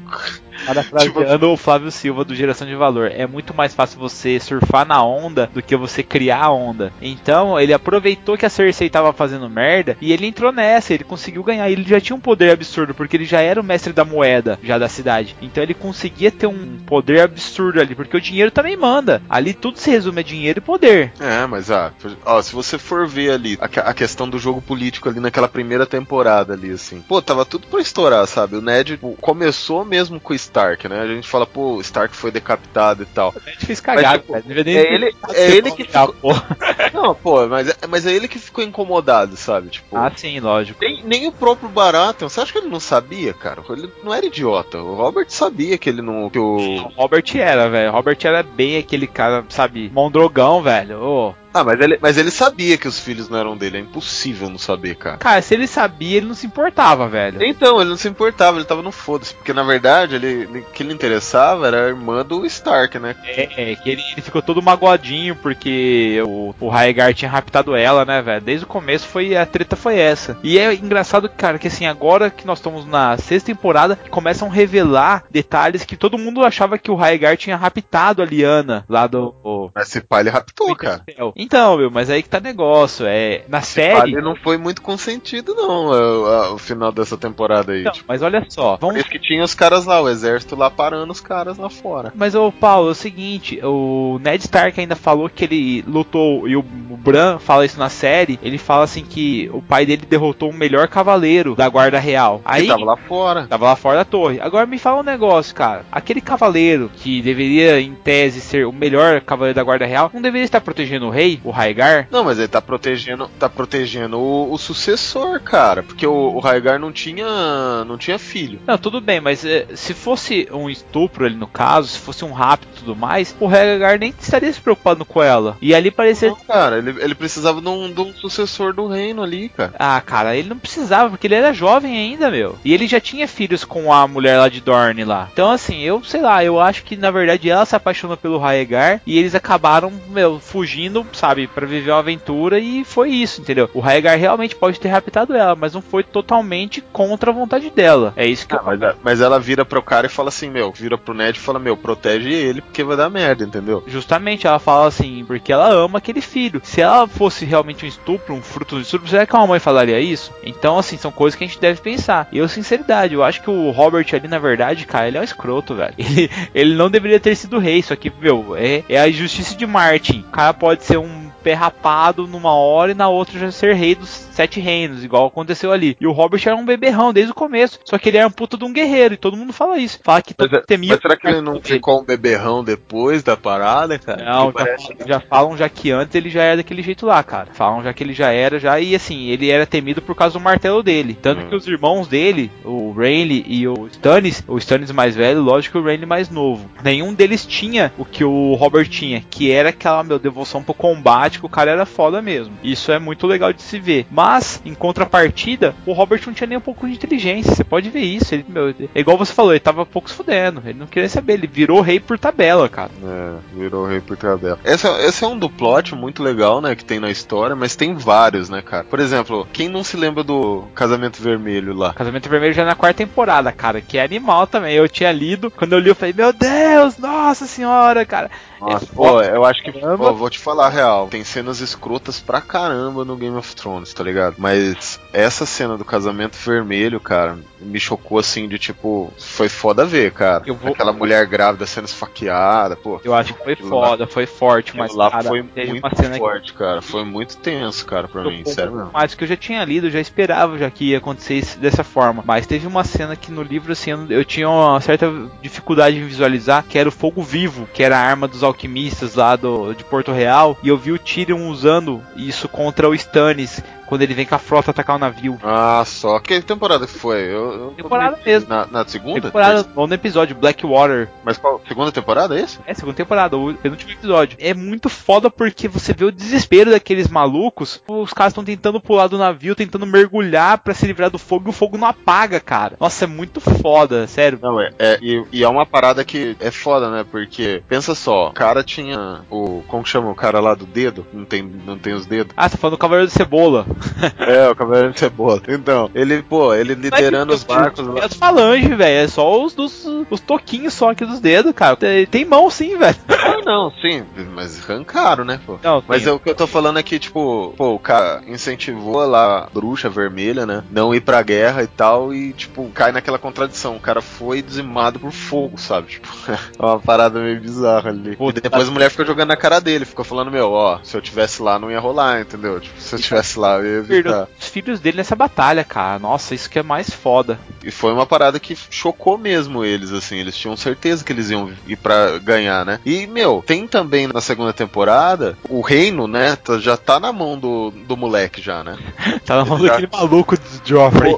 [0.65, 1.45] Parafraseando tipo...
[1.47, 5.49] o Flávio Silva do Geração de Valor, é muito mais fácil você surfar na onda
[5.53, 6.91] do que você criar a onda.
[7.01, 11.43] Então, ele aproveitou que a Cersei tava fazendo merda e ele entrou nessa, ele conseguiu
[11.43, 11.69] ganhar.
[11.69, 14.77] Ele já tinha um poder absurdo, porque ele já era o mestre da moeda, já
[14.77, 15.35] da cidade.
[15.41, 19.21] Então, ele conseguia ter um poder absurdo ali, porque o dinheiro também manda.
[19.29, 21.11] Ali tudo se resume a dinheiro e poder.
[21.19, 21.91] É, mas ah,
[22.25, 25.85] ó, se você for ver ali a, a questão do jogo político ali naquela primeira
[25.85, 28.55] temporada ali, assim, pô, tava tudo pra estourar, sabe?
[28.55, 31.01] O Ned começou mesmo com o Stark, né?
[31.01, 33.33] A gente fala, pô, Stark foi decapitado e tal.
[33.45, 36.35] A gente fez cagado, mas, tipo, É ele, é ele que ficou...
[36.93, 39.69] Não, pô, mas, é, mas é ele que ficou incomodado, sabe?
[39.69, 40.79] Tipo, ah, sim, lógico.
[40.81, 43.61] Nem, nem o próprio Baratheon, você acha que ele não sabia, cara?
[43.69, 44.77] Ele não era idiota.
[44.77, 46.29] O Robert sabia que ele não.
[46.29, 46.57] Que o...
[46.57, 47.91] o Robert era, velho.
[47.91, 50.99] Robert era bem aquele cara, sabe, mondrogão, velho.
[51.01, 51.33] Oh.
[51.57, 53.77] Ah, mas ele, mas ele sabia que os filhos não eram dele.
[53.77, 55.17] É impossível não saber, cara.
[55.17, 57.43] Cara, se ele sabia, ele não se importava, velho.
[57.43, 59.33] Então, ele não se importava, ele tava no foda-se.
[59.33, 63.15] Porque na verdade, ele, que ele interessava era a irmã do Stark, né?
[63.25, 68.05] É, é que ele, ele ficou todo magoadinho porque o, o Raegar tinha raptado ela,
[68.05, 68.41] né, velho?
[68.41, 70.37] Desde o começo foi a treta foi essa.
[70.43, 74.53] E é engraçado, cara, que assim, agora que nós estamos na sexta temporada, começam a
[74.53, 79.33] revelar detalhes que todo mundo achava que o Raegar tinha raptado a Liana lá do.
[79.43, 79.71] O...
[79.73, 81.01] Mas esse pai ele raptou, cara.
[81.07, 81.33] Então,
[81.77, 83.05] meu, mas aí que tá negócio.
[83.05, 84.21] É, na Esse série.
[84.21, 87.81] não foi muito consentido, não, o, o final dessa temporada aí.
[87.81, 88.77] Então, tipo, mas olha só.
[88.77, 88.95] Vamos...
[88.95, 92.11] Por isso que tinha os caras lá, o exército lá parando os caras lá fora.
[92.15, 96.55] Mas, ô Paulo, é o seguinte: o Ned Stark ainda falou que ele lutou, e
[96.55, 98.39] o Bran fala isso na série.
[98.41, 102.41] Ele fala assim que o pai dele derrotou o melhor cavaleiro da Guarda Real.
[102.43, 102.61] Aí.
[102.61, 103.47] Ele tava lá fora.
[103.47, 104.39] Tava lá fora da torre.
[104.41, 105.85] Agora me fala um negócio, cara.
[105.91, 110.45] Aquele cavaleiro que deveria, em tese, ser o melhor cavaleiro da Guarda Real, não deveria
[110.45, 111.36] estar protegendo o rei?
[111.43, 112.07] O Raigar?
[112.11, 116.79] Não, mas ele tá protegendo, tá protegendo o, o sucessor, cara, porque o, o Raigar
[116.79, 118.59] não tinha, não tinha filho.
[118.65, 122.33] Não, tudo bem, mas eh, se fosse um estupro ali no caso, se fosse um
[122.33, 125.57] rapto e tudo mais, o Raigar nem estaria se preocupando com ela.
[125.61, 126.29] E ali parecia.
[126.29, 129.73] Não, cara, ele, ele precisava de um, de um sucessor do reino ali, cara.
[129.77, 132.57] Ah, cara, ele não precisava, porque ele era jovem ainda, meu.
[132.63, 135.29] E ele já tinha filhos com a mulher lá de Dorne lá.
[135.31, 139.01] Então, assim, eu sei lá, eu acho que na verdade ela se apaixonou pelo Rhaegar
[139.05, 141.47] e eles acabaram, meu, fugindo, sabe?
[141.47, 143.69] para viver uma aventura e foi isso, entendeu?
[143.73, 148.13] O Rhaegar realmente pode ter raptado ela, mas não foi totalmente contra a vontade dela.
[148.15, 148.63] É isso que ah, eu...
[148.65, 151.59] mas, mas ela vira pro cara e fala assim, meu, vira pro Ned e fala,
[151.59, 153.83] meu, protege ele porque vai dar merda, entendeu?
[153.87, 156.61] Justamente, ela fala assim, porque ela ama aquele filho.
[156.63, 159.99] Se ela fosse realmente um estupro, um fruto do estupro, será que uma mãe falaria
[159.99, 160.31] isso?
[160.43, 162.27] Então, assim, são coisas que a gente deve pensar.
[162.31, 165.23] E eu, sinceridade, eu acho que o Robert ali, na verdade, cara, ele é um
[165.23, 165.93] escroto, velho.
[166.07, 169.65] Ele, ele não deveria ter sido rei, só que, meu, é, é a justiça de
[169.65, 170.21] Martin.
[170.21, 171.16] O cara pode ser um
[171.47, 175.71] pé rapado numa hora e na outra já ser rei dos sete reinos, igual aconteceu
[175.71, 175.95] ali.
[175.99, 178.57] E o Robert era um beberrão desde o começo, só que ele era um puta
[178.57, 179.97] de um guerreiro e todo mundo fala isso.
[180.03, 180.89] Fala que mas, é, temia.
[180.89, 184.25] Mas será que ele não ficou um beberrão depois da parada, cara?
[184.25, 184.97] Não, já, parece...
[185.07, 187.47] já, falam já que antes ele já era daquele jeito lá, cara.
[187.53, 190.43] Falam já que ele já era já e assim, ele era temido por causa do
[190.43, 191.17] martelo dele.
[191.21, 191.49] Tanto hum.
[191.49, 195.79] que os irmãos dele, o Rayleigh e o Stannis, o Stannis mais velho, lógico que
[195.79, 196.69] o Rayleigh mais novo.
[196.83, 201.36] Nenhum deles tinha o que o Robert tinha, que era aquela, meu, devoção pro combate
[201.39, 202.53] que o cara era foda mesmo.
[202.63, 204.05] Isso é muito legal de se ver.
[204.11, 207.55] Mas, em contrapartida, o Robert não tinha nem um pouco de inteligência.
[207.55, 208.33] Você pode ver isso.
[208.33, 210.61] Ele, meu, é igual você falou, ele tava pouco se fudendo.
[210.65, 211.33] Ele não queria saber.
[211.33, 212.91] Ele virou rei por tabela, cara.
[213.03, 214.59] É, virou rei por tabela.
[214.63, 216.75] Esse, é- esse é um do plot muito legal, né?
[216.75, 218.83] Que tem na história, mas tem vários, né, cara?
[218.83, 221.93] Por exemplo, quem não se lembra do Casamento Vermelho lá?
[221.93, 224.73] Casamento Vermelho já é na quarta temporada, cara, que é animal também.
[224.73, 228.29] Eu tinha lido, quando eu li, eu falei, meu Deus, nossa senhora, cara.
[228.59, 229.71] Nossa, É pô, eu acho que.
[229.71, 231.07] Pô, vou te falar a real.
[231.09, 234.35] Tem cenas escrotas pra caramba no Game of Thrones, tá ligado?
[234.37, 239.11] Mas essa cena do casamento vermelho, cara, me chocou assim de tipo.
[239.19, 240.43] Foi foda ver, cara.
[240.45, 242.99] Eu vou- Aquela mulher grávida sendo esfaqueada, pô.
[243.03, 246.13] Eu acho que foi lá- foda, foi forte, mas lá cara, foi muito uma cena
[246.13, 246.81] que forte, cara.
[246.81, 248.91] Foi muito tenso, cara, pra mim, tocou sério mesmo.
[248.93, 251.83] mais que eu já tinha lido, eu já esperava já que ia acontecer isso dessa
[251.83, 252.23] forma.
[252.25, 256.05] Mas teve uma cena que no livro assim eu, eu tinha uma certa dificuldade em
[256.05, 259.83] visualizar, que era o fogo vivo, que era a arma dos alquimistas lá do, de
[259.83, 264.25] Porto Real, e eu vi o Tyrion usando isso contra o Stannis quando ele vem
[264.25, 265.39] com a frota atacar o navio.
[265.43, 266.19] Ah, só.
[266.19, 267.21] Que temporada que foi?
[267.21, 268.49] Eu, eu- Temporada mesmo.
[268.49, 269.21] Na, na segunda?
[269.21, 271.09] Temporada, nono episódio, Blackwater.
[271.23, 271.61] Mas qual?
[271.67, 272.59] Segunda temporada é esse?
[272.65, 274.37] É, segunda temporada, o penúltimo episódio.
[274.39, 277.81] É muito foda porque você vê o desespero daqueles malucos.
[277.87, 281.49] Os caras estão tentando pular do navio, tentando mergulhar pra se livrar do fogo e
[281.49, 282.75] o fogo não apaga, cara.
[282.79, 284.39] Nossa, é muito foda, sério.
[284.41, 287.05] Não, é, é e, e é uma parada que é foda, né?
[287.09, 289.63] Porque, pensa só, o cara tinha o.
[289.67, 291.05] Como que chama o cara lá do dedo?
[291.13, 292.33] Não tem, não tem os dedos?
[292.35, 293.65] Ah, você tá falando do Cavaleiro de Cebola.
[294.19, 295.41] É, o Cavaleiro de Cebola.
[295.47, 299.05] Então, ele, pô, ele liderando os barcos É as falanges, velho.
[299.05, 301.75] É só os, dos, os toquinhos só aqui dos dedos, cara.
[301.75, 302.97] Tem, tem mão sim, velho.
[303.27, 305.59] Ah, não, sim, mas arrancaram, né, pô?
[305.61, 309.05] Não, Mas é o que eu tô falando é que, tipo, pô, o cara incentivou
[309.05, 310.63] lá a bruxa vermelha, né?
[310.71, 313.75] Não ir pra guerra e tal, e, tipo, cai naquela contradição.
[313.75, 315.87] O cara foi dizimado por fogo, sabe?
[315.87, 316.07] Tipo,
[316.57, 318.17] é uma parada meio bizarra ali.
[318.17, 321.01] E depois a mulher ficou jogando na cara dele, ficou falando, meu, ó, se eu
[321.01, 322.59] tivesse lá não ia rolar, entendeu?
[322.59, 324.27] Tipo, se eu tivesse lá, Perdeu evitar.
[324.39, 325.99] os filhos dele nessa batalha, cara.
[325.99, 327.39] Nossa, isso que é mais foda.
[327.63, 330.17] E foi uma parada que chocou mesmo eles, assim.
[330.17, 332.79] Eles tinham certeza que eles iam ir pra ganhar, né?
[332.85, 336.35] E, meu, tem também na segunda temporada o reino, né?
[336.35, 338.77] tá- Já tá na mão do, do moleque já, né?
[339.25, 341.17] Tá na mão Já- daquele maluco do Joffrey.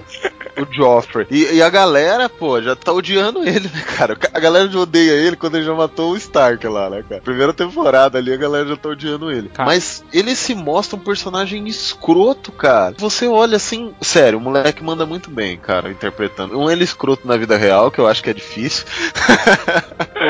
[0.61, 1.27] O, Joffrey.
[1.29, 4.17] E, e a galera, pô, já tá odiando ele, né, cara?
[4.33, 7.21] A galera já odeia ele quando ele já matou o Stark lá, né, cara?
[7.21, 9.49] Primeira temporada ali, a galera já tá odiando ele.
[9.49, 9.67] Cara.
[9.67, 12.95] Mas ele se mostra um personagem escroto, cara.
[12.97, 16.57] Você olha assim, sério, o moleque manda muito bem, cara, interpretando.
[16.57, 18.85] Um ele escroto na vida real, que eu acho que é difícil.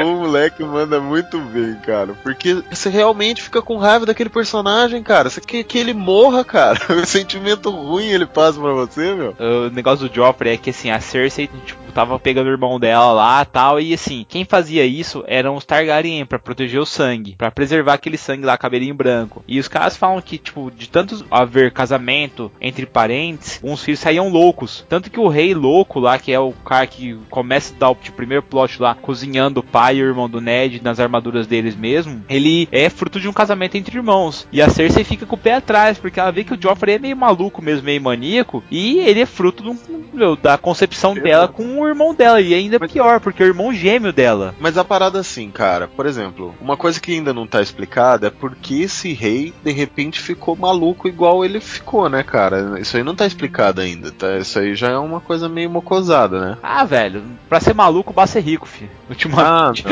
[0.05, 2.13] o moleque manda muito bem, cara.
[2.21, 5.29] Porque você realmente fica com raiva daquele personagem, cara.
[5.29, 6.79] Você quer que ele morra, cara.
[6.99, 9.35] O sentimento ruim ele passa pra você, meu.
[9.39, 13.11] O negócio do Joffrey é que assim, a Cersei, tipo, tava pegando o irmão dela
[13.11, 17.51] lá tal, e assim, quem fazia isso eram os Targaryen pra proteger o sangue, pra
[17.51, 19.43] preservar aquele sangue lá, cabelinho branco.
[19.45, 24.29] E os caras falam que, tipo, de tanto haver casamento entre parentes, uns filhos saíam
[24.29, 24.85] loucos.
[24.87, 27.95] Tanto que o rei louco lá, que é o cara que começa a dar o
[27.95, 31.75] tipo, primeiro plot lá, cozinhando o pai e o irmão do Ned nas armaduras deles
[31.75, 34.47] mesmo, ele é fruto de um casamento entre irmãos.
[34.53, 36.99] E a Cersei fica com o pé atrás, porque ela vê que o Joffrey é
[36.99, 39.75] meio maluco mesmo, meio maníaco, e ele é fruto
[40.13, 43.73] meu, da concepção dela com o irmão dela, e ainda pior, porque é o irmão
[43.73, 44.55] gêmeo dela.
[44.59, 48.31] Mas a parada assim, cara, por exemplo, uma coisa que ainda não tá explicada é
[48.31, 52.79] por que esse rei de repente ficou maluco igual ele ficou, né, cara?
[52.79, 54.37] Isso aí não tá explicado ainda, tá?
[54.37, 56.57] Isso aí já é uma coisa meio mocosada, né?
[56.63, 58.91] Ah, velho, pra ser maluco, basta ser rico, filho.
[59.09, 59.83] Ultimamente.
[59.87, 59.91] Ah,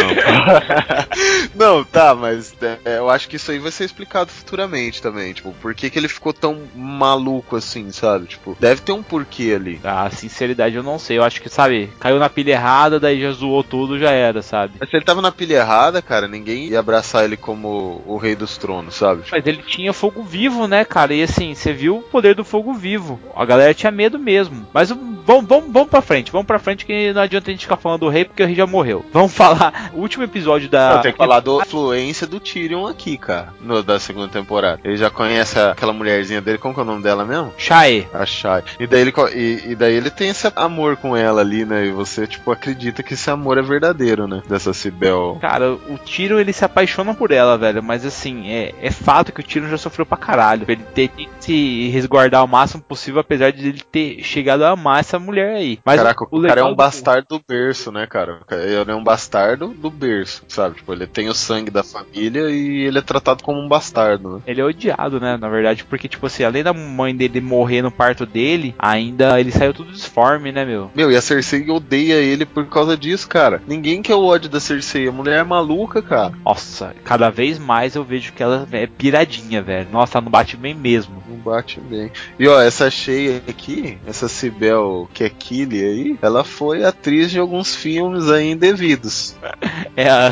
[1.56, 1.78] não.
[1.78, 5.34] não, tá, mas é, eu acho que isso aí vai ser explicado futuramente também.
[5.34, 8.28] Tipo, por que, que ele ficou tão maluco assim, sabe?
[8.28, 9.80] Tipo, deve ter um porquê ali.
[9.84, 11.18] A sinceridade eu não sei.
[11.18, 14.74] Eu acho que, sabe, caiu na pilha errada, daí já zoou tudo, já era, sabe?
[14.80, 18.36] Mas se ele tava na pilha errada, cara, ninguém ia abraçar ele como o rei
[18.36, 19.24] dos tronos, sabe?
[19.32, 21.14] Mas ele tinha fogo vivo, né, cara?
[21.14, 23.20] E assim, você viu o poder do fogo vivo.
[23.36, 24.68] A galera tinha medo mesmo.
[24.74, 27.78] Mas vamos, vamos, vamos pra frente, vamos pra frente que não adianta a gente ficar
[27.78, 29.06] falando do rei porque o rei já morreu.
[29.12, 29.92] Vamos falar.
[29.94, 30.94] O último episódio da.
[30.94, 34.80] Eu tenho que falar da influência do Tyrion aqui, cara, no, da segunda temporada.
[34.84, 37.54] Ele já conhece aquela mulherzinha dele, como que é o nome dela mesmo?
[37.58, 38.08] Shae.
[38.14, 38.64] A Shai.
[38.80, 41.86] E daí, ele, e, e daí ele tem esse amor com ela ali, né?
[41.86, 44.42] E você, tipo, acredita que esse amor é verdadeiro, né?
[44.48, 45.38] Dessa Cibel.
[45.42, 47.84] Cara, o Tyrion ele se apaixona por ela, velho.
[47.84, 50.66] Mas assim, é, é fato que o Tyrion já sofreu pra caralho.
[50.68, 55.00] Ele tem que se resguardar o máximo possível, apesar de ele ter chegado a amar
[55.02, 55.80] essa mulher aí.
[55.86, 58.40] Mas Caraca, o, cara é um do- bastardo do berço, né, cara?
[58.52, 60.76] Ele é um bastardo do berço, sabe?
[60.76, 64.42] Tipo, ele tem o sangue da família e ele é tratado como um bastardo, né?
[64.48, 65.38] Ele é odiado, né?
[65.38, 69.52] Na verdade, porque, tipo assim, além da mãe dele morrer no parto dele, ainda ele
[69.52, 70.92] saiu tudo disforme, né, meu?
[70.96, 73.62] Meu, e a Cersei odeia ele por causa disso, cara.
[73.68, 75.08] Ninguém quer o ódio da Cersei.
[75.08, 76.34] A mulher é maluca, cara.
[76.46, 79.88] Nossa, cada vez mais eu vejo que ela é piradinha, velho.
[79.92, 81.22] Nossa, ela não bate bem mesmo.
[81.28, 82.12] Não bate bem.
[82.40, 88.30] E ó, essa cheia aqui, essa Cibel Kekili aí, ela foi atriz de alguns filmes
[88.30, 89.36] aí indevidos.
[89.96, 90.32] É, a-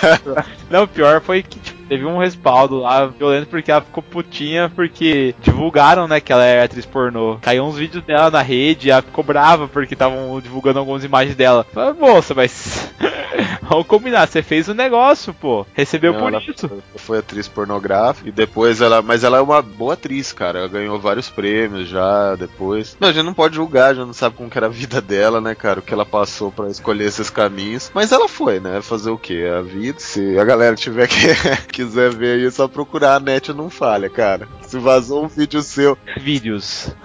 [0.70, 5.34] não, pior foi que tipo, teve um respaldo lá violento porque ela ficou putinha porque
[5.40, 7.38] divulgaram, né, que ela é atriz pornô.
[7.40, 11.36] Caiu uns vídeos dela na rede e ela ficou brava porque estavam divulgando algumas imagens
[11.36, 11.66] dela.
[11.72, 12.92] Falei, moça, mas
[13.62, 15.66] vamos combinar, você fez o negócio, pô.
[15.74, 16.82] Recebeu Não, por isso.
[16.96, 19.02] Foi, atriz pornográfica e depois ela.
[19.02, 20.60] Mas ela é uma boa atriz, cara.
[20.60, 22.96] Ela ganhou vários prêmios já depois.
[23.00, 25.40] Não, a gente não pode julgar, já não sabe como que era a vida dela,
[25.40, 25.80] né, cara?
[25.80, 27.90] O que ela passou pra escolher esses caminhos.
[27.94, 28.80] Mas ela foi, né?
[28.82, 29.46] Fazer o quê?
[29.56, 29.98] A vida.
[29.98, 34.08] Se a galera tiver que quiser ver aí, é só procurar a net não falha,
[34.08, 34.48] cara.
[34.62, 35.98] Se vazou um vídeo seu.
[36.16, 36.94] Vídeos.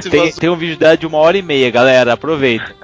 [0.00, 2.12] Se, Tem, vazou, tem um vídeo dela de uma hora e meia, galera.
[2.12, 2.74] Aproveita.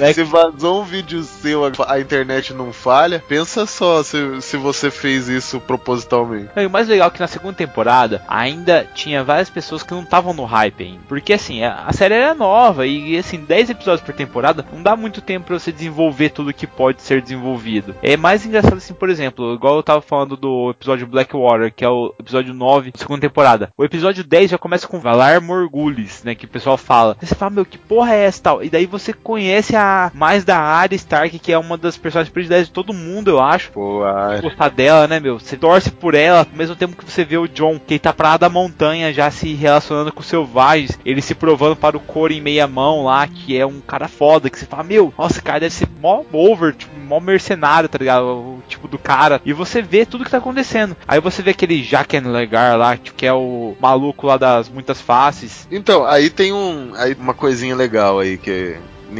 [0.00, 4.90] É se vazou um vídeo seu, a, internet não falha, pensa só se, se você
[4.90, 6.50] fez isso propositalmente.
[6.56, 10.02] E o mais legal é que na segunda temporada ainda tinha várias pessoas que não
[10.02, 11.00] estavam no hype ainda.
[11.08, 14.96] Porque assim, a, a série era nova e assim, 10 episódios por temporada não dá
[14.96, 17.94] muito tempo pra você desenvolver tudo que pode ser desenvolvido.
[18.02, 21.88] É mais engraçado assim, por exemplo, igual eu tava falando do episódio Blackwater, que é
[21.88, 23.70] o episódio 9 da segunda temporada.
[23.76, 27.16] O episódio 10 já começa com Valar Morgulis, né, que o pessoal fala.
[27.20, 28.62] Aí você fala, meu, que porra é essa tal?
[28.62, 32.66] E daí você conhece a mais da Arya Stark, que é uma das personagens prediletas
[32.66, 35.38] de todo mundo, eu acho Pô, a gostar dela, né, meu?
[35.38, 38.12] Você torce por ela, ao mesmo tempo que você vê o John, que ele tá
[38.12, 42.00] pra lá da montanha, já se relacionando com os selvagens, ele se provando para o
[42.00, 45.42] coro em meia mão lá, que é um cara foda, que você fala, meu, nossa,
[45.44, 48.24] cara deve ser mó over, tipo, mó mercenário, tá ligado?
[48.24, 49.40] O tipo do cara.
[49.44, 50.96] E você vê tudo que tá acontecendo.
[51.06, 55.68] Aí você vê aquele Jaquen Legar lá, que é o maluco lá das muitas faces.
[55.70, 58.76] Então, aí tem um, aí uma coisinha legal aí que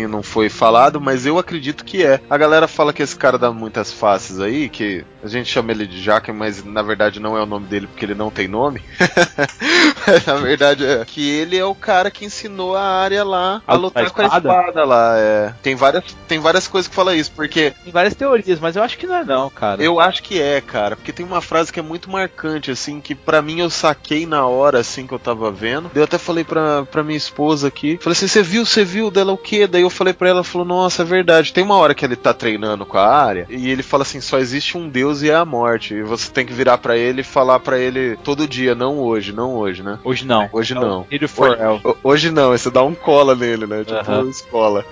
[0.08, 2.20] não foi falado, mas eu acredito que é.
[2.28, 5.86] A galera fala que esse cara dá muitas faces aí, que a gente chama ele
[5.86, 8.82] de Jaquen, mas na verdade não é o nome dele porque ele não tem nome.
[10.26, 13.76] na verdade é que ele é o cara que ensinou a área lá a A
[13.76, 14.84] lutar com a espada?
[14.84, 15.14] lá.
[15.18, 15.54] É.
[15.62, 18.98] Tem várias, tem várias coisas que fala isso, porque Tem várias teorias, mas eu acho
[18.98, 19.82] que não é não, cara.
[19.82, 23.14] eu acho que é, cara, porque tem uma frase que é muito marcante, assim, que
[23.14, 25.90] pra mim eu saquei na hora, assim, que eu tava vendo.
[25.94, 29.32] Eu até falei pra, pra minha esposa aqui, falei assim, você viu, você viu dela
[29.32, 29.66] o quê?
[29.66, 31.52] Daí eu falei pra ela, ela falou, nossa, é verdade.
[31.52, 34.38] Tem uma hora que ele tá treinando com a área, e ele fala assim, só
[34.38, 35.94] existe um Deus e é a morte.
[35.94, 39.32] E você tem que virar pra ele e falar pra ele todo dia, não hoje,
[39.32, 39.98] não hoje, né?
[40.04, 40.48] Hoje não.
[40.52, 41.04] Hoje não.
[41.04, 41.80] Filho for El.
[41.84, 43.84] Ho- Hoje não, você dá um cola nele, né?
[43.84, 44.28] Tipo, Aham.
[44.28, 44.84] escola.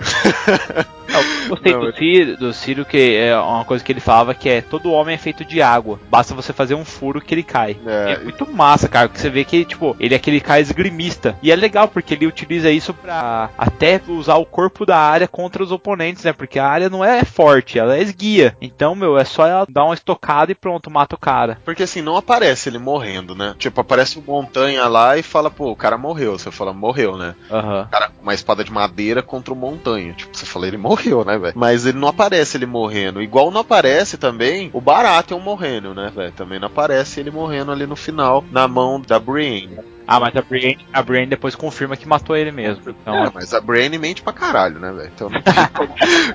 [1.49, 4.49] Eu gostei Não, do Ciro, do Ciro, que é uma coisa que ele falava que
[4.49, 5.99] é todo homem é feito de água.
[6.09, 7.77] Basta você fazer um furo que ele cai.
[7.85, 11.37] É, É, muito massa, cara, porque você vê que, tipo, ele é aquele cara esgrimista.
[11.43, 15.61] E é legal, porque ele utiliza isso pra até usar o corpo da área contra
[15.63, 16.33] os oponentes, né?
[16.33, 18.55] Porque a área não é forte, ela é esguia.
[18.61, 20.12] Então, meu, é só ela dar uma estocada
[20.51, 21.59] e pronto, mata o cara.
[21.65, 23.55] Porque assim, não aparece ele morrendo, né?
[23.57, 26.37] Tipo, aparece o Montanha lá e fala, pô, o cara morreu.
[26.37, 27.35] Você fala, morreu, né?
[27.51, 27.87] Aham.
[27.91, 30.13] Cara, uma espada de madeira contra o Montanha.
[30.13, 31.53] Tipo, você fala, ele morreu, né, velho?
[31.55, 33.21] Mas ele não aparece ele morrendo.
[33.21, 36.31] Igual não aparece também o Baratheon morrendo, né, velho?
[36.31, 39.77] Também não aparece ele morrendo ali no final, na mão da Brienne.
[40.07, 42.81] Ah, mas a Brienne, a Brienne depois confirma que matou ele mesmo.
[42.89, 45.11] Então, É, mas a Brienne mente pra caralho, né, velho?
[45.13, 45.93] Então não tem como,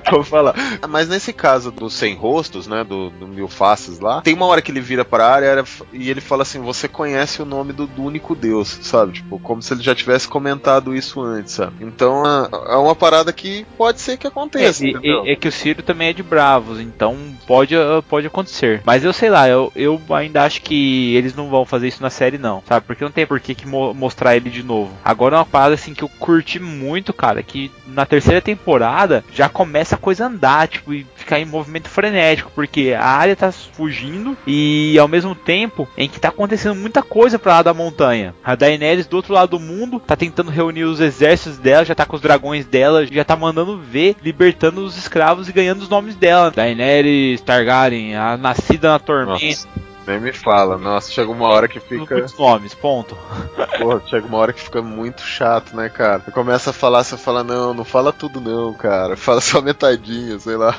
[0.09, 0.55] como falar.
[0.87, 4.61] Mas nesse caso dos sem rostos, né, do, do Mil Faces lá, tem uma hora
[4.61, 8.03] que ele vira pra área e ele fala assim: Você conhece o nome do, do
[8.03, 9.13] único Deus, sabe?
[9.13, 11.73] Tipo, como se ele já tivesse comentado isso antes, sabe?
[11.81, 15.47] Então é, é uma parada que pode ser que aconteça, É, e- e- é que
[15.47, 18.81] o Ciro também é de Bravos, então pode, uh, pode acontecer.
[18.85, 22.09] Mas eu sei lá, eu, eu ainda acho que eles não vão fazer isso na
[22.09, 22.85] série, não, sabe?
[22.85, 24.91] Porque não tem por que, mo- mostrar ele de novo.
[25.03, 29.95] Agora uma parada assim que eu curti muito, cara, que na terceira temporada já começa
[29.95, 34.97] a coisa andar, tipo, e ficar em movimento frenético, porque a área tá fugindo e
[34.99, 38.33] ao mesmo tempo em que tá acontecendo muita coisa pra lá da montanha.
[38.43, 42.05] A Daenerys do outro lado do mundo tá tentando reunir os exércitos dela, já tá
[42.05, 46.15] com os dragões dela, já tá mandando ver, libertando os escravos e ganhando os nomes
[46.15, 46.51] dela.
[46.51, 49.45] Daenerys Targaryen, a nascida na tormenta.
[49.45, 49.67] Nossa.
[50.07, 50.77] Nem me fala.
[50.77, 52.15] Nossa, chega uma hora que fica.
[52.15, 53.17] Muitos nomes, ponto.
[53.77, 56.19] Porra, chega uma hora que fica muito chato, né, cara?
[56.19, 59.15] Você começa a falar, você fala, não, não fala tudo não, cara.
[59.29, 60.75] Fala só metadinha, sei lá.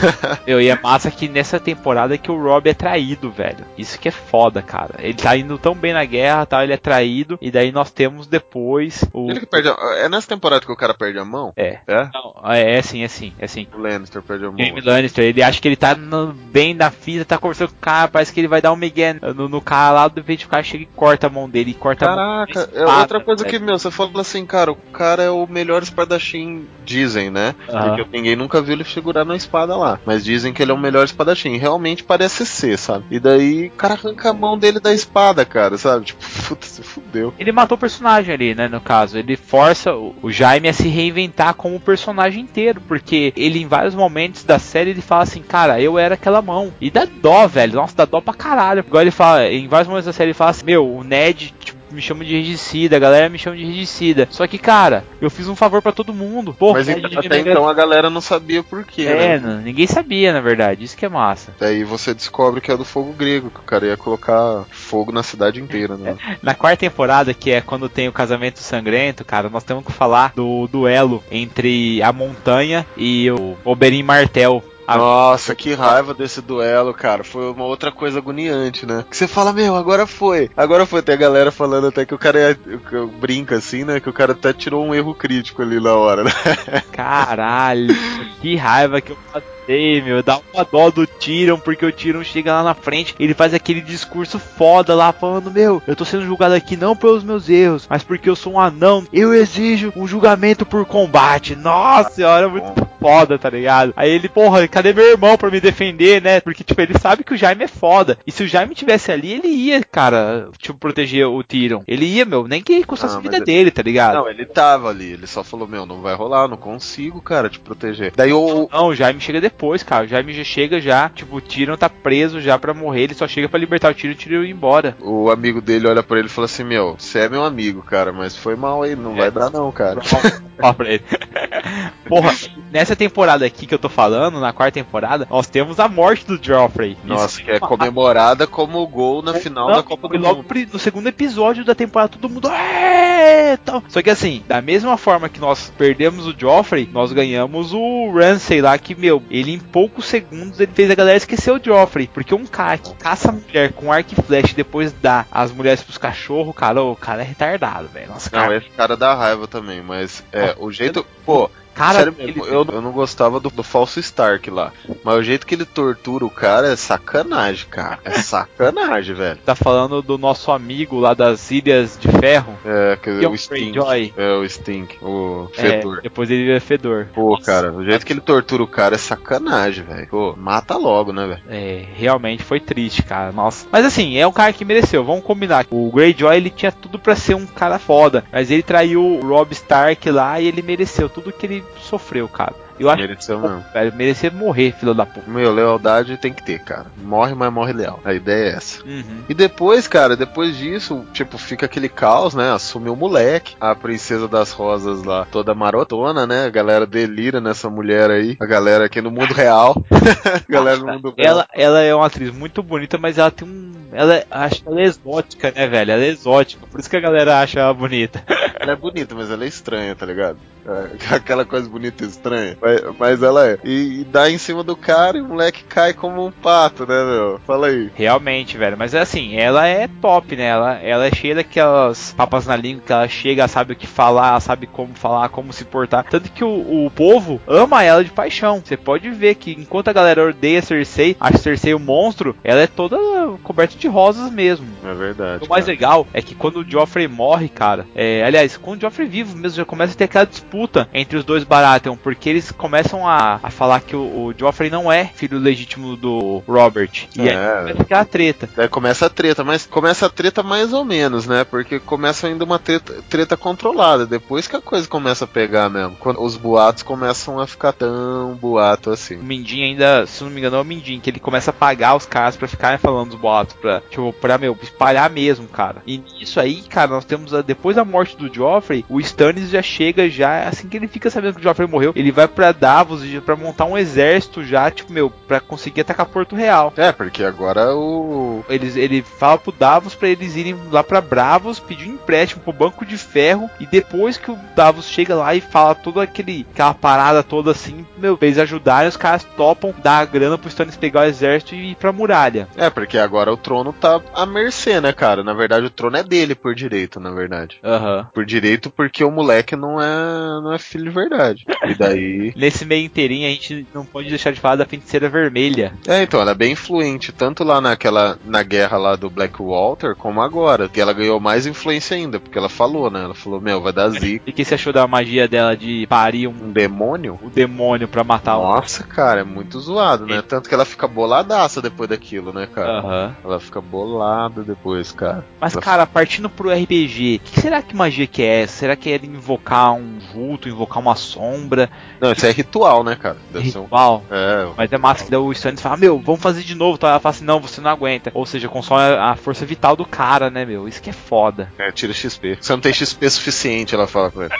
[0.46, 3.64] Eu, e é massa que nessa temporada que o Rob é traído, velho.
[3.78, 4.96] Isso que é foda, cara.
[4.98, 7.38] Ele tá indo tão bem na guerra, tal, ele é traído.
[7.40, 9.30] E daí nós temos depois o.
[9.30, 9.74] Ele que perde a...
[9.96, 11.52] É nessa temporada que o cara perde a mão?
[11.56, 11.78] É.
[11.86, 12.08] É?
[12.12, 13.66] Não, é, é sim, é sim, é sim.
[13.74, 14.58] O Lannister perde a mão.
[14.58, 17.80] Jamie Lannister, ele acha que ele tá no- bem na fita, tá conversando com o
[17.80, 20.48] cara, parece que ele vai dar um migué no, no cara lá, de repente o
[20.48, 23.44] cara chega e corta a mão dele, e corta a mão Caraca, é outra coisa
[23.44, 23.64] que, velho.
[23.64, 27.54] meu, você fala assim, cara, o cara é o melhor espadachim, dizem, né?
[27.66, 29.98] Porque ninguém nunca viu ele segurar na espada lá.
[30.04, 31.56] Mas dizem que ele é o melhor espadachim.
[31.56, 33.04] Realmente parece ser, sabe?
[33.10, 36.06] E daí o cara arranca a mão dele da espada, cara, sabe?
[36.06, 37.34] Tipo, puta, se fudeu.
[37.38, 39.18] Ele matou o personagem ali, né, no caso.
[39.18, 43.94] Ele força o, o Jaime a se reinventar como personagem inteiro, porque ele em vários
[43.94, 46.72] momentos da série ele fala assim, cara, eu era aquela mão.
[46.80, 47.74] E dá dó, velho.
[47.74, 48.53] Nossa, dá dó pra caralho.
[48.86, 51.84] Igual ele fala, em vários momentos da série ele fala assim, meu, o Ned, tipo,
[51.90, 54.26] me chama de regicida, a galera me chama de regicida.
[54.28, 56.52] Só que, cara, eu fiz um favor pra todo mundo.
[56.58, 59.38] Pô, Mas o então- até me então a galera não sabia por quê, É, né?
[59.38, 60.82] não- ninguém sabia, na verdade.
[60.82, 61.54] Isso que é massa.
[61.60, 65.22] Daí você descobre que é do fogo grego, que o cara ia colocar fogo na
[65.22, 66.16] cidade inteira, né?
[66.42, 70.32] Na quarta temporada, que é quando tem o casamento sangrento, cara, nós temos que falar
[70.34, 74.62] do duelo entre a montanha e o Oberyn Martel.
[74.86, 77.24] Nossa, que raiva desse duelo, cara.
[77.24, 79.04] Foi uma outra coisa agoniante, né?
[79.08, 80.50] Que você fala, meu, agora foi.
[80.56, 81.02] Agora foi.
[81.02, 82.58] Tem a galera falando até que o cara ia,
[82.92, 84.00] eu- brinca assim, né?
[84.00, 86.30] Que o cara até tirou um erro crítico ali na hora, né?
[86.92, 87.94] Caralho,
[88.40, 89.18] que raiva que eu
[89.66, 90.22] passei, meu.
[90.22, 93.80] Dá uma dó do Tyrion, porque o Tyrion chega lá na frente, ele faz aquele
[93.80, 98.02] discurso foda lá, falando: Meu, eu tô sendo julgado aqui não pelos meus erros, mas
[98.02, 99.06] porque eu sou um anão.
[99.12, 101.56] Eu exijo um julgamento por combate.
[101.56, 103.92] Nossa senhora, muito foda, tá ligado?
[103.96, 106.40] Aí ele, porra, cadê meu irmão pra me defender, né?
[106.40, 108.18] Porque, tipo, ele sabe que o Jaime é foda.
[108.26, 111.82] E se o Jaime tivesse ali, ele ia, cara, tipo, proteger o Tyrion.
[111.86, 114.14] Ele ia, meu, nem que custasse a vida ele- dele, tá ligado?
[114.14, 115.12] Não, ele tava ali.
[115.12, 118.12] Ele só falou, meu, não vai rolar, não consigo, cara, te proteger.
[118.16, 118.68] Daí o.
[118.72, 119.53] Não, o Jaime chega depois,
[119.86, 120.04] cara.
[120.04, 123.26] O Jaime já chega já, tipo, o Tyrion tá preso já pra morrer, ele só
[123.28, 124.96] chega pra libertar o Tyrion e o Tyrion ir embora.
[125.00, 128.12] O amigo dele olha pra ele e fala assim: Meu, você é meu amigo, cara,
[128.12, 129.16] mas foi mal aí, não É.
[129.16, 130.00] vai dar não, cara.
[130.56, 131.02] Fala pra ele.
[132.06, 132.32] Porra,
[132.70, 136.38] nessa temporada aqui que eu tô falando, na quarta temporada, nós temos a morte do
[136.40, 136.96] Joffrey.
[137.04, 140.36] Nossa, Isso que é comemorada como o gol na final Não, da Copa do logo
[140.36, 140.46] Mundo.
[140.46, 142.48] pri- no segundo episódio da temporada, todo mundo.
[142.48, 143.82] "É!" tal.
[143.88, 148.60] Só que assim, da mesma forma que nós perdemos o Joffrey, nós ganhamos o Ramsay
[148.60, 152.08] lá, que, meu, ele em poucos segundos ele fez a galera esquecer o Joffrey.
[152.12, 155.52] Porque um cara que caça a mulher com arco e flecha e depois dá as
[155.52, 158.08] mulheres pros cachorros, cara, o cara é retardado, velho.
[158.08, 158.56] Nossa, Não, cara.
[158.56, 161.04] esse cara dá raiva também, mas é, o jeito.
[161.24, 164.72] Pô, cara, sério ele- mesmo, eu, eu não gostava do, do falso Stark lá.
[165.02, 167.98] Mas o jeito que ele tortura o cara é sacanagem, cara.
[168.04, 169.38] É sacanagem, velho.
[169.44, 172.56] tá falando do nosso amigo lá das Ilhas de Ferro.
[172.64, 173.72] É, que, Que é o o Stink.
[173.72, 174.14] Greyjoy.
[174.16, 176.00] É, o Stink, o É, fedor.
[176.02, 177.08] depois ele vira fedor.
[177.14, 180.08] Pô, cara, o jeito que ele tortura o cara é sacanagem, velho.
[180.08, 181.42] Pô, mata logo, né, velho?
[181.48, 183.32] É, realmente foi triste, cara.
[183.32, 183.66] Nossa.
[183.72, 185.66] Mas assim, é um cara que mereceu, vamos combinar.
[185.70, 188.24] O Greyjoy, ele tinha tudo pra ser um cara foda.
[188.32, 192.54] Mas ele traiu o Rob Stark lá e ele mereceu tudo que ele sofreu, cara.
[192.78, 193.64] Eu acho Mereceu que mesmo.
[193.72, 195.30] velho, merecia morrer, filho da puta.
[195.30, 196.86] Meu, lealdade tem que ter, cara.
[196.96, 198.00] Morre, mas morre leal.
[198.04, 198.84] A ideia é essa.
[198.84, 199.22] Uhum.
[199.28, 202.50] E depois, cara, depois disso, tipo, fica aquele caos, né?
[202.50, 206.46] Assume o moleque, a princesa das rosas lá, toda marotona, né?
[206.46, 208.36] A galera delira nessa mulher aí.
[208.40, 209.76] A galera aqui no mundo real.
[210.48, 211.28] galera no mundo real.
[211.30, 213.72] Ela, ela é uma atriz muito bonita, mas ela tem um.
[213.92, 215.92] Ela, acho que ela é exótica, né, velho?
[215.92, 216.66] Ela é exótica.
[216.66, 218.24] Por isso que a galera acha ela bonita.
[218.58, 220.38] Ela é bonita, mas ela é estranha, tá ligado?
[220.66, 222.56] É, aquela coisa bonita e estranha.
[222.60, 223.58] Mas, mas ela é.
[223.64, 227.04] E, e dá em cima do cara e o moleque cai como um pato, né,
[227.04, 227.40] meu?
[227.46, 227.90] Fala aí.
[227.94, 228.76] Realmente, velho.
[228.78, 230.44] Mas assim, ela é top, né?
[230.44, 234.40] Ela, ela é cheia daquelas papas na língua que ela chega, sabe o que falar,
[234.40, 236.04] sabe como falar, como se portar.
[236.04, 238.62] Tanto que o, o povo ama ela de paixão.
[238.64, 242.66] Você pode ver que enquanto a galera odeia Cersei, acha Cersei o monstro, ela é
[242.66, 242.96] toda
[243.42, 244.66] coberta de rosas mesmo.
[244.84, 245.44] É verdade.
[245.44, 245.72] O mais cara.
[245.72, 249.56] legal é que quando o Joffrey morre, cara, é, aliás, quando o Joffrey vivo mesmo
[249.56, 250.53] já começa a ter aquela disputa
[250.92, 254.90] entre os dois Baratheon, porque eles começam a, a falar que o, o Joffrey não
[254.90, 256.90] é filho legítimo do Robert.
[257.16, 257.36] E É.
[257.36, 258.48] aí começa aquela treta.
[258.56, 261.44] Daí começa a treta, mas começa a treta mais ou menos, né?
[261.44, 264.06] Porque começa ainda uma treta, treta controlada.
[264.06, 265.96] Depois que a coisa começa a pegar mesmo.
[265.98, 269.16] Quando os boatos começam a ficar tão boato assim.
[269.16, 271.94] O Mindin ainda, se não me engano, é o Mindin, que ele começa a pagar
[271.96, 275.82] os caras pra ficarem falando os boatos, pra, tipo, pra, meu, espalhar mesmo, cara.
[275.86, 279.62] E nisso aí, cara, nós temos, a, depois da morte do Joffrey, o Stannis já
[279.62, 283.02] chega já assim que ele fica sabendo que o Joffrey morreu, ele vai pra Davos
[283.24, 286.72] pra montar um exército já, tipo, meu, pra conseguir atacar Porto Real.
[286.76, 288.44] É, porque agora o.
[288.48, 292.52] Eles, ele fala pro Davos pra eles irem lá pra Bravos, pedir um empréstimo pro
[292.52, 296.74] Banco de Ferro, e depois que o Davos chega lá e fala toda aquele, aquela
[296.74, 301.00] parada toda assim, meu, eles ajudarem, os caras topam dar a grana pro Stannis pegar
[301.00, 302.48] o exército e ir pra muralha.
[302.56, 305.22] É, porque agora o trono tá à mercê, né, cara?
[305.22, 307.58] Na verdade, o trono é dele por direito, na verdade.
[307.62, 308.08] Aham.
[308.12, 311.44] Por direito, porque o moleque não é, não é filho de verdade.
[311.66, 312.32] E daí.
[312.36, 315.72] Nesse meio inteirinho, a gente não pode deixar de falar da feiticeira vermelha.
[315.86, 318.18] É, então, ela é bem influente, tanto lá naquela.
[318.24, 320.68] na guerra lá do Blackwater, como agora.
[320.68, 323.04] Que ela ganhou mais influência ainda, porque ela falou, né?
[323.04, 324.22] Ela falou, meu, vai dar zica.
[324.26, 327.18] E o que você achou da magia dela de parir um, Um demônio?
[327.22, 328.42] o demônio pra matar o.
[328.42, 330.22] Nossa, cara, é muito zoado, né?
[330.22, 332.78] Tanto que ela fica boladaça depois daquilo, né, cara?
[332.78, 333.16] Aham.
[333.24, 335.24] Ela fica bolada depois, cara.
[335.40, 338.54] Mas, Ela cara, partindo pro RPG, que será que magia que é essa?
[338.58, 341.68] Será que é invocar um vulto, invocar uma sombra?
[342.00, 343.16] Não, isso é ritual, né, cara?
[343.30, 343.62] Deve ser um.
[343.64, 344.04] Ritual?
[344.10, 346.78] É, Mas é massa que daí o Stannis fala, meu, vamos fazer de novo.
[346.78, 346.88] Tá?
[346.90, 348.10] Ela fala assim, não, você não aguenta.
[348.14, 350.66] Ou seja, consome a força vital do cara, né, meu?
[350.68, 351.52] Isso que é foda.
[351.58, 352.38] é, tira XP.
[352.40, 354.32] Você não tem XP suficiente, ela fala com ele.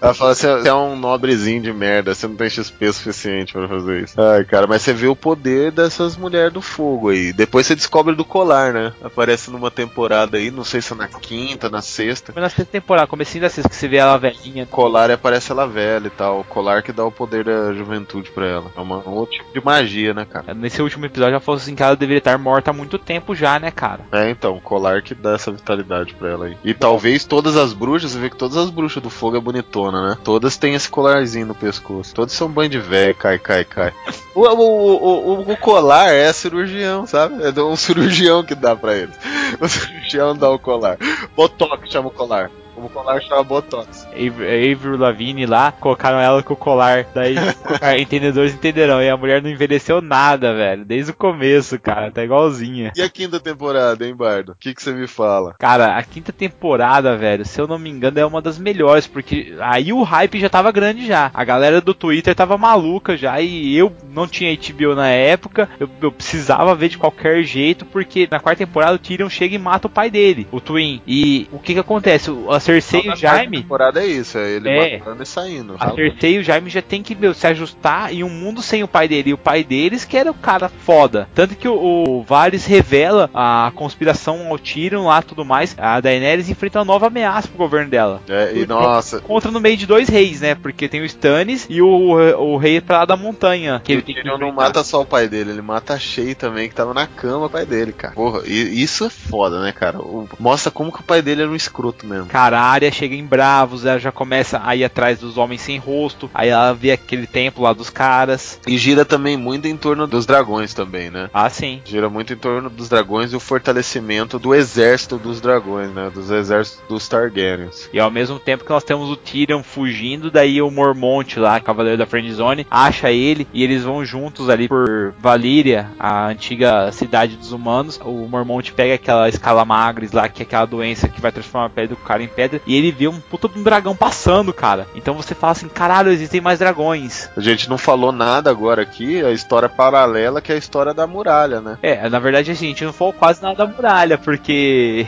[0.00, 3.68] Ela fala assim, você é um nobrezinho de merda, você não tem XP suficiente pra
[3.68, 4.20] fazer isso.
[4.20, 7.32] Ai, cara, mas você vê o poder dessas mulheres do fogo aí.
[7.32, 8.92] Depois você descobre do colar, né?
[9.02, 12.32] Aparece numa temporada aí, não sei se é na quinta, na sexta.
[12.32, 14.66] Foi na sexta temporada, comecinho da sexta, que você vê ela velhinha.
[14.66, 16.40] Colar e aparece ela velha e tal.
[16.40, 18.70] O colar que dá o poder da juventude pra ela.
[18.76, 20.54] É uma, um outro tipo de magia, né, cara?
[20.54, 23.58] Nesse último episódio já falou assim que ela deveria estar morta há muito tempo já,
[23.58, 24.00] né, cara?
[24.12, 26.56] É, então, colar que dá essa vitalidade pra ela aí.
[26.64, 30.10] E talvez todas as bruxas, você vê que todas as bruxas do fogo é bonitona,
[30.10, 30.18] né?
[30.22, 32.14] Todas têm esse colarzinho no pescoço.
[32.14, 33.92] Todas são banho de véia, cai, cai, cai.
[34.34, 37.36] O, o, o, o, colar é cirurgião, sabe?
[37.42, 39.16] É um cirurgião que dá pra eles.
[39.60, 40.98] O cirurgião dá o colar.
[41.34, 42.50] Botox chama o colar.
[42.76, 44.06] O colar chama Botox.
[44.12, 47.06] Avery Lavigne lá, colocaram ela com o colar.
[47.14, 47.34] Daí,
[48.00, 49.02] entendedores entenderão.
[49.02, 50.84] E a mulher não envelheceu nada, velho.
[50.84, 52.10] Desde o começo, cara.
[52.10, 52.92] Tá igualzinha.
[52.96, 54.52] E a quinta temporada, hein, Bardo?
[54.52, 55.54] O que você me fala?
[55.58, 59.54] Cara, a quinta temporada, velho, se eu não me engano, é uma das melhores, porque
[59.60, 61.30] aí o hype já tava grande já.
[61.32, 65.88] A galera do Twitter tava maluca já, e eu não tinha HBO na época, eu,
[66.00, 69.86] eu precisava ver de qualquer jeito, porque na quarta temporada o Tyrion chega e mata
[69.86, 71.00] o pai dele, o Twin.
[71.06, 72.30] E o que que acontece?
[72.50, 73.60] A Cersei e o A Jaime...
[73.62, 74.98] temporada é isso, é ele É.
[74.98, 75.76] matando e saindo.
[75.78, 75.90] A.
[75.94, 78.88] Cersei e o Jaime já tem que meu, se ajustar em um mundo sem o
[78.88, 79.30] pai dele.
[79.30, 81.28] E o pai deles que era o cara foda.
[81.34, 81.74] Tanto que o,
[82.18, 85.74] o Varys revela a conspiração ao Tyrion lá tudo mais.
[85.78, 88.20] A Daenerys enfrenta uma nova ameaça pro governo dela.
[88.28, 90.54] É, e nossa, Contra no meio de dois reis, né?
[90.54, 93.80] Porque tem o Stannis e o, o rei pra lá da montanha.
[93.84, 94.66] Que ele o tem que Tyrion não enfrentar.
[94.68, 97.50] mata só o pai dele, ele mata a Shay também, que tava na cama o
[97.50, 98.14] pai dele, cara.
[98.14, 99.98] Porra, e isso é foda, né, cara?
[99.98, 102.26] O- mostra como que o pai dele era um escroto mesmo.
[102.26, 105.78] Cara, a área chega em Bravos, ela já começa a ir atrás dos homens sem
[105.78, 106.30] rosto.
[106.34, 108.60] Aí ela vê aquele templo lá dos caras.
[108.66, 111.30] E gira também muito em torno dos dragões também, né?
[111.32, 111.80] Ah, sim.
[111.84, 116.10] Gira muito em torno dos dragões e o fortalecimento do exército dos dragões, né?
[116.12, 117.88] Dos exércitos dos Targaryens.
[117.92, 121.98] E ao mesmo tempo que nós temos o Tyrion fugindo, daí o Mormont lá, Cavaleiro
[121.98, 127.52] da Friendzone, acha ele e eles vão juntos ali por Valíria, a antiga cidade dos
[127.52, 128.00] humanos.
[128.04, 131.88] O Mormont pega aquela escalamagres lá, que é aquela doença que vai transformar a pele
[131.88, 134.86] do cara em pedra, e ele vê um puta um dragão passando, cara.
[134.94, 137.28] Então você fala assim, caralho, existem mais dragões.
[137.36, 141.06] A gente não falou nada agora aqui, a história paralela que é a história da
[141.06, 141.78] muralha, né?
[141.82, 145.06] É, na verdade assim, a gente não falou quase nada da muralha, porque...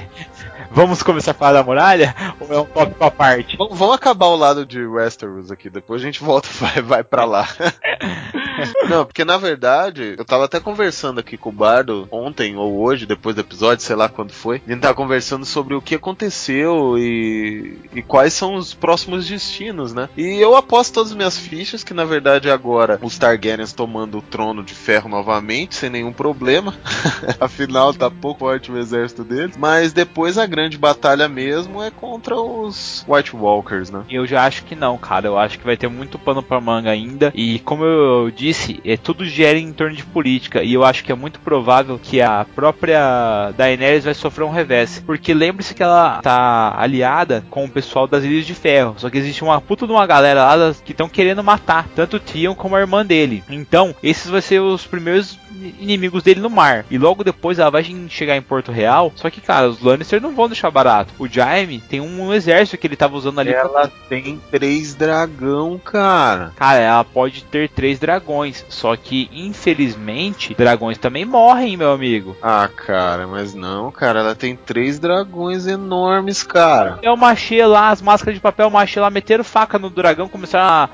[0.71, 2.15] Vamos começar a falar da muralha?
[2.41, 3.57] Ou é um tópico à parte?
[3.57, 7.05] Vamos, vamos acabar o lado de Westeros aqui, depois a gente volta e vai, vai
[7.05, 7.49] pra lá.
[8.91, 13.07] Não, porque na verdade, eu tava até conversando aqui com o Bardo ontem ou hoje,
[13.07, 14.61] depois do episódio, sei lá quando foi.
[14.67, 19.95] A gente tava conversando sobre o que aconteceu e, e quais são os próximos destinos,
[19.95, 20.09] né?
[20.17, 24.23] E eu aposto todas as minhas fichas que na verdade agora os Targaryens tomando o
[24.23, 26.75] trono de ferro novamente, sem nenhum problema.
[27.39, 29.57] Afinal, tá pouco forte o exército deles.
[29.59, 34.03] Mas depois a grande batalha mesmo é contra os White Walkers, né?
[34.11, 35.26] Eu já acho que não, cara.
[35.26, 37.32] Eu acho que vai ter muito pano pra manga ainda.
[37.34, 40.62] E como eu disse, é, tudo gera em torno de política.
[40.62, 45.03] E eu acho que é muito provável que a própria Daenerys vai sofrer um revés.
[45.05, 48.94] Porque lembre-se que ela tá aliada com o pessoal das Ilhas de Ferro.
[48.99, 52.20] Só que existe uma puta de uma galera lá que estão querendo matar tanto o
[52.20, 53.42] Theon como a irmã dele.
[53.49, 55.38] Então, esses vão ser os primeiros
[55.80, 56.84] inimigos dele no mar.
[56.90, 59.12] E logo depois ela vai chegar em Porto Real.
[59.16, 61.12] Só que, cara, os Lannister não vão deixar barato.
[61.18, 65.78] O Jaime tem um exército que ele tava usando ali pra Ela tem três dragão,
[65.82, 66.53] cara.
[66.57, 68.64] Cara, ela pode ter três dragões.
[68.68, 72.36] Só que, infelizmente, dragões também morrem, meu amigo.
[72.43, 76.99] Ah, cara, mas não, cara, ela tem três dragões enormes, cara.
[77.03, 80.66] É o machê lá, as máscaras de papel machê lá, meteram faca no dragão, começaram
[80.66, 80.89] a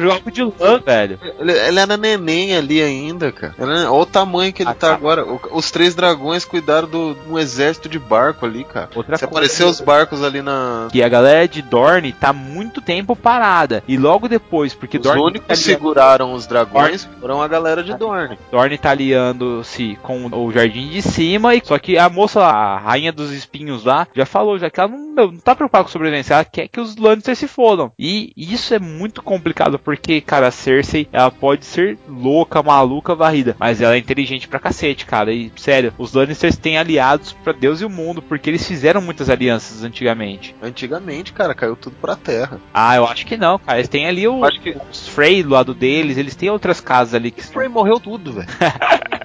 [0.00, 1.18] jogar de lã, velho.
[1.38, 3.54] Ele, ele era neném ali ainda, cara.
[3.58, 4.94] Olha o tamanho que ele Ah, tá tá.
[4.94, 5.24] agora.
[5.52, 8.88] Os três dragões cuidaram do, de um exército de barco ali, cara.
[8.94, 10.88] Outra Se coisa- aparecer os barcos ali na.
[10.90, 13.82] Que a galera de Dorne tá muito tempo parada.
[13.88, 17.48] E logo depois, porque Os Dorne únicos tá que aliando- seguraram os dragões foram a
[17.48, 18.38] galera de Dorne.
[18.50, 22.78] Dorne tá aliando-se com o Jardim de Cima, e só que a moça, lá, a
[22.78, 26.34] rainha dos espinhos lá, já falou já que ela não, não tá preocupada com sobrevivência,
[26.34, 27.92] ela quer que os Lannisters se fodam.
[27.98, 33.56] E isso é muito complicado, porque, cara, a Cersei, ela pode ser louca, maluca, varrida,
[33.58, 35.32] mas ela é inteligente pra cacete, cara.
[35.32, 39.28] E, sério, os Lannisters têm aliados pra Deus e o mundo, porque eles fizeram muitas
[39.28, 40.54] alianças antigamente.
[40.62, 42.60] Antigamente, cara, caiu tudo pra terra.
[42.72, 43.78] Ah, eu acho que não, cara.
[43.78, 47.14] Eles têm ali o, Acho que- os Frey do lado deles, eles têm outras casas
[47.14, 48.48] ali que O Frey morreu tudo, velho.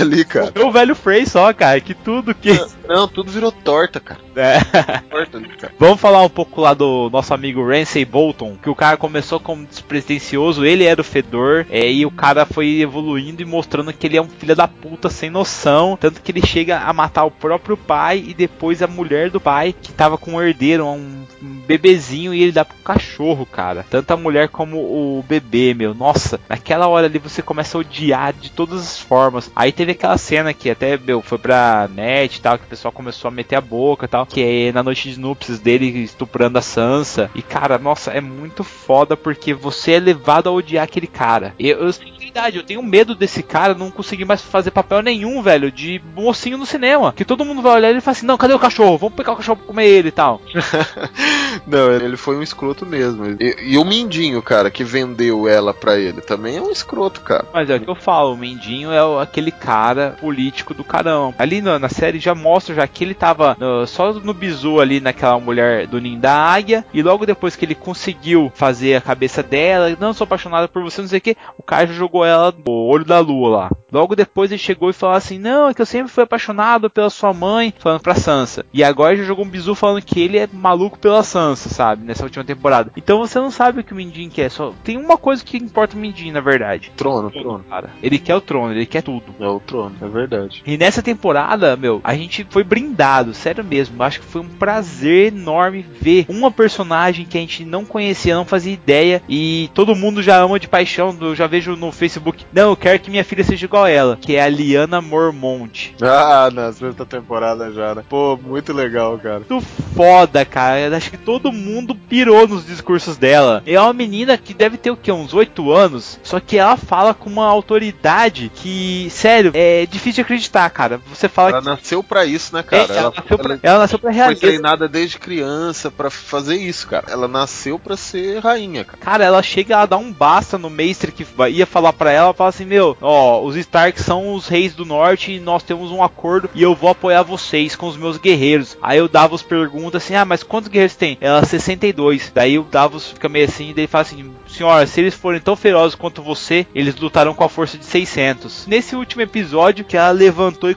[0.00, 0.52] Ali, cara.
[0.64, 2.50] o velho Frey só, cara, que tudo que.
[2.88, 4.20] Não, tudo virou torta, cara.
[4.36, 4.60] É.
[5.08, 5.72] Torta ali, cara.
[5.78, 9.64] Vamos falar um pouco lá do nosso amigo Ramsay Bolton, que o cara começou como
[9.64, 14.18] despretensioso, ele era o fedor, é, e o cara foi evoluindo e mostrando que ele
[14.18, 17.78] é um filho da puta sem noção, tanto que ele chega a matar o próprio
[17.78, 22.34] pai e depois a mulher do pai, que tava com um herdeiro, um, um bebezinho,
[22.34, 23.86] e ele dá pro cachorro, cara.
[23.88, 25.94] Tanto a mulher como o bebê, meu.
[25.94, 29.50] Nossa, naquela hora ali você começa a odiar de todas as formas.
[29.56, 32.92] Aí teve aquela cena que até, meu, foi pra net e tal, que o pessoal
[32.92, 36.58] começou a meter a boca e tal, que é na noite de núpcias dele estuprando
[36.58, 37.30] a Sansa.
[37.34, 41.54] E cara, nossa, é muito foda porque você é levado a odiar aquele cara.
[41.58, 45.40] Eu, eu tenho verdade, eu tenho medo desse cara não conseguir mais fazer papel nenhum,
[45.40, 47.12] velho, de mocinho no cinema.
[47.14, 48.98] Que todo mundo vai olhar ele e fala assim: não, cadê o cachorro?
[48.98, 50.40] Vamos pegar o cachorro pra comer ele e tal.
[51.66, 53.36] Não, ele foi um escroto mesmo.
[53.40, 57.46] E, e o Mindinho, cara, que vendeu ela pra ele, também é um escroto, cara.
[57.52, 61.34] Mas é o que eu falo, o Mendinho é aquele cara político do carão.
[61.38, 65.00] Ali na, na série já mostra já que ele tava no- só no bizu ali
[65.00, 66.84] naquela mulher do ninho da águia.
[66.92, 71.00] E logo depois que ele conseguiu fazer a cabeça dela, não sou apaixonada por você,
[71.00, 73.70] não sei o que, o cara já jogou ela no olho da lua lá.
[73.92, 77.08] Logo depois ele chegou e falou assim: Não, é que eu sempre fui apaixonado pela
[77.08, 78.64] sua mãe, falando pra Sansa.
[78.72, 82.04] E agora ele já jogou um bizu falando que ele é maluco pela Sansa, sabe?
[82.04, 82.90] Nessa última temporada.
[82.96, 84.50] Então você não sabe o que o Mindinho quer.
[84.50, 86.90] Só tem uma coisa que importa o Mindinho, na verdade.
[86.96, 87.64] Trono, trono.
[87.68, 89.34] Cara, ele quer o trono, ele quer tudo.
[89.40, 90.62] É o trono, é verdade.
[90.66, 94.02] E nessa temporada, meu, a gente foi brindado, sério mesmo.
[94.02, 98.46] Acho que foi um prazer enorme ver uma personagem que a gente não conhecia, não
[98.46, 101.14] fazia ideia e todo mundo já ama de paixão.
[101.20, 104.16] Eu já vejo no Facebook, não, eu quero que minha filha seja igual a ela,
[104.18, 105.94] que é a Liana Mormont.
[106.00, 108.02] Ah, na sexta temporada já, né?
[108.08, 109.40] Pô, muito legal, cara.
[109.40, 109.60] Muito
[109.94, 110.96] foda, cara.
[110.96, 113.62] Acho que todo mundo pirou nos discursos dela.
[113.66, 115.12] É uma menina que deve ter o quê?
[115.12, 116.18] Uns 8 anos.
[116.22, 121.00] Só que ela fala com uma autoridade que, sério, é difícil de acreditar, cara.
[121.08, 121.66] Você fala Ela que.
[121.68, 122.92] nasceu pra isso, né, É, cara?
[122.92, 124.40] ela, nasceu pra, ela ela nasceu pra foi realeza.
[124.40, 127.06] treinada desde criança pra fazer isso, cara.
[127.10, 128.98] Ela nasceu pra ser rainha, cara.
[128.98, 132.50] Cara, ela chega, ela dá um basta no mestre que ia falar pra ela, fala
[132.50, 136.48] assim, meu, ó, os Stark são os reis do norte e nós temos um acordo
[136.54, 138.76] e eu vou apoiar vocês com os meus guerreiros.
[138.82, 141.18] Aí o Davos pergunta assim, ah, mas quantos guerreiros tem?
[141.20, 142.32] Ela, 62.
[142.34, 145.56] Daí o Davos fica meio assim, daí ele fala assim, senhora, se eles forem tão
[145.56, 148.66] ferozes quanto você, eles lutarão com a força de 600.
[148.66, 150.76] Nesse último episódio que ela levantou e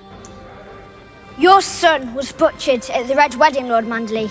[1.39, 4.29] Your son was butchered at the Red Wedding, Lord Manderley.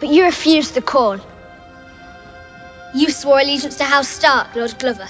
[0.00, 1.18] But you refused the call.
[2.92, 5.08] You swore allegiance to House Stark, Lord Glover.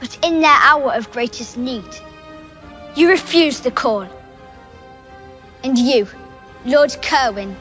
[0.00, 1.84] But in their hour of greatest need,
[2.94, 4.08] you refused the call.
[5.62, 6.08] And you,
[6.64, 7.54] Lord Kerwin,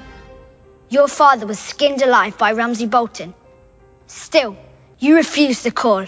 [0.87, 3.33] your father was skinned alive by Ramsay Bolton.
[4.07, 4.55] Still,
[4.99, 6.05] you refused the call.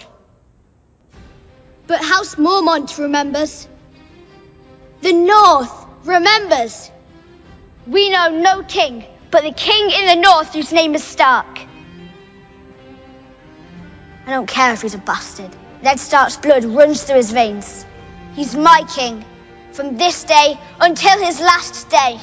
[1.86, 3.68] But House Mormont remembers.
[5.02, 6.90] The North remembers.
[7.86, 11.60] We know no king but the king in the North whose name is Stark.
[14.26, 15.54] I don't care if he's a bastard.
[15.82, 17.86] Ned Stark's blood runs through his veins.
[18.34, 19.24] He's my king
[19.72, 22.18] from this day until his last day.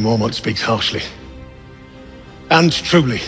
[0.00, 1.02] Mormont speaks harshly.
[2.50, 3.20] And truly.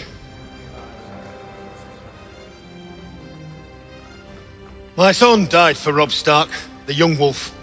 [4.97, 6.51] My son died for Rob Stark,
[6.87, 7.55] the young wolf.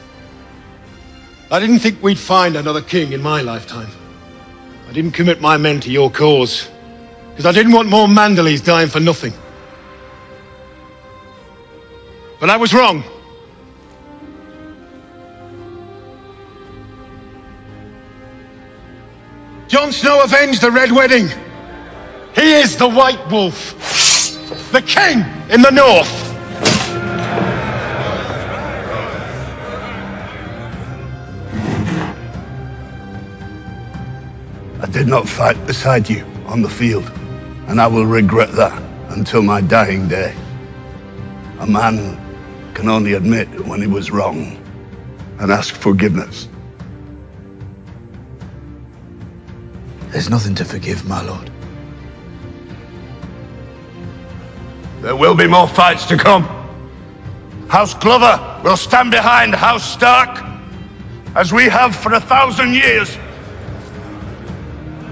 [1.52, 3.90] I didn't think we'd find another king in my lifetime.
[4.88, 6.68] I didn't commit my men to your cause
[7.30, 9.34] Because I didn't want more Mandaleys dying for nothing.
[12.40, 13.04] But I was wrong.
[19.80, 21.30] Jon Snow avenged the Red Wedding.
[22.36, 23.72] He is the White Wolf,
[24.74, 25.20] the king
[25.50, 26.34] in the north.
[34.82, 37.10] I did not fight beside you on the field,
[37.70, 40.36] and I will regret that until my dying day.
[41.62, 42.20] A man
[42.74, 44.62] can only admit when he was wrong
[45.40, 46.50] and ask forgiveness.
[50.12, 51.50] There's nothing to forgive, my lord.
[55.02, 56.44] There will be more fights to come.
[57.70, 60.44] House Glover will stand behind House Stark,
[61.36, 63.16] as we have for a thousand years.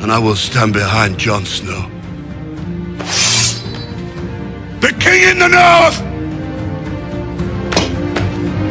[0.02, 1.90] And I will stand behind Jon Snow.
[4.80, 6.00] The King in the North!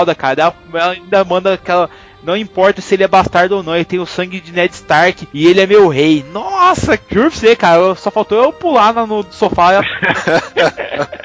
[0.00, 0.54] foda, cara.
[0.72, 1.90] Ela, ainda manda aquela.
[2.22, 5.26] Não importa se ele é bastardo ou não, ele tem o sangue de Ned Stark
[5.32, 6.22] e ele é meu rei.
[6.32, 9.80] Nossa, juro você, cara, só faltou eu pular no sofá.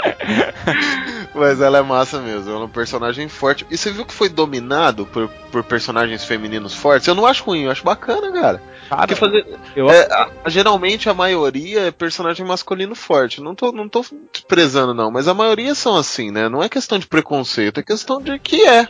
[1.36, 3.66] Mas ela é massa mesmo, ela é um personagem forte.
[3.70, 7.08] E você viu que foi dominado por, por personagens femininos fortes?
[7.08, 8.62] Eu não acho ruim, eu acho bacana, cara.
[8.88, 13.42] Cara, Porque fazer, eu, é, a- geralmente a maioria é personagem masculino forte.
[13.42, 16.48] Não tô, não tô desprezando, não, mas a maioria são assim, né?
[16.48, 18.88] Não é questão de preconceito, é questão de que é.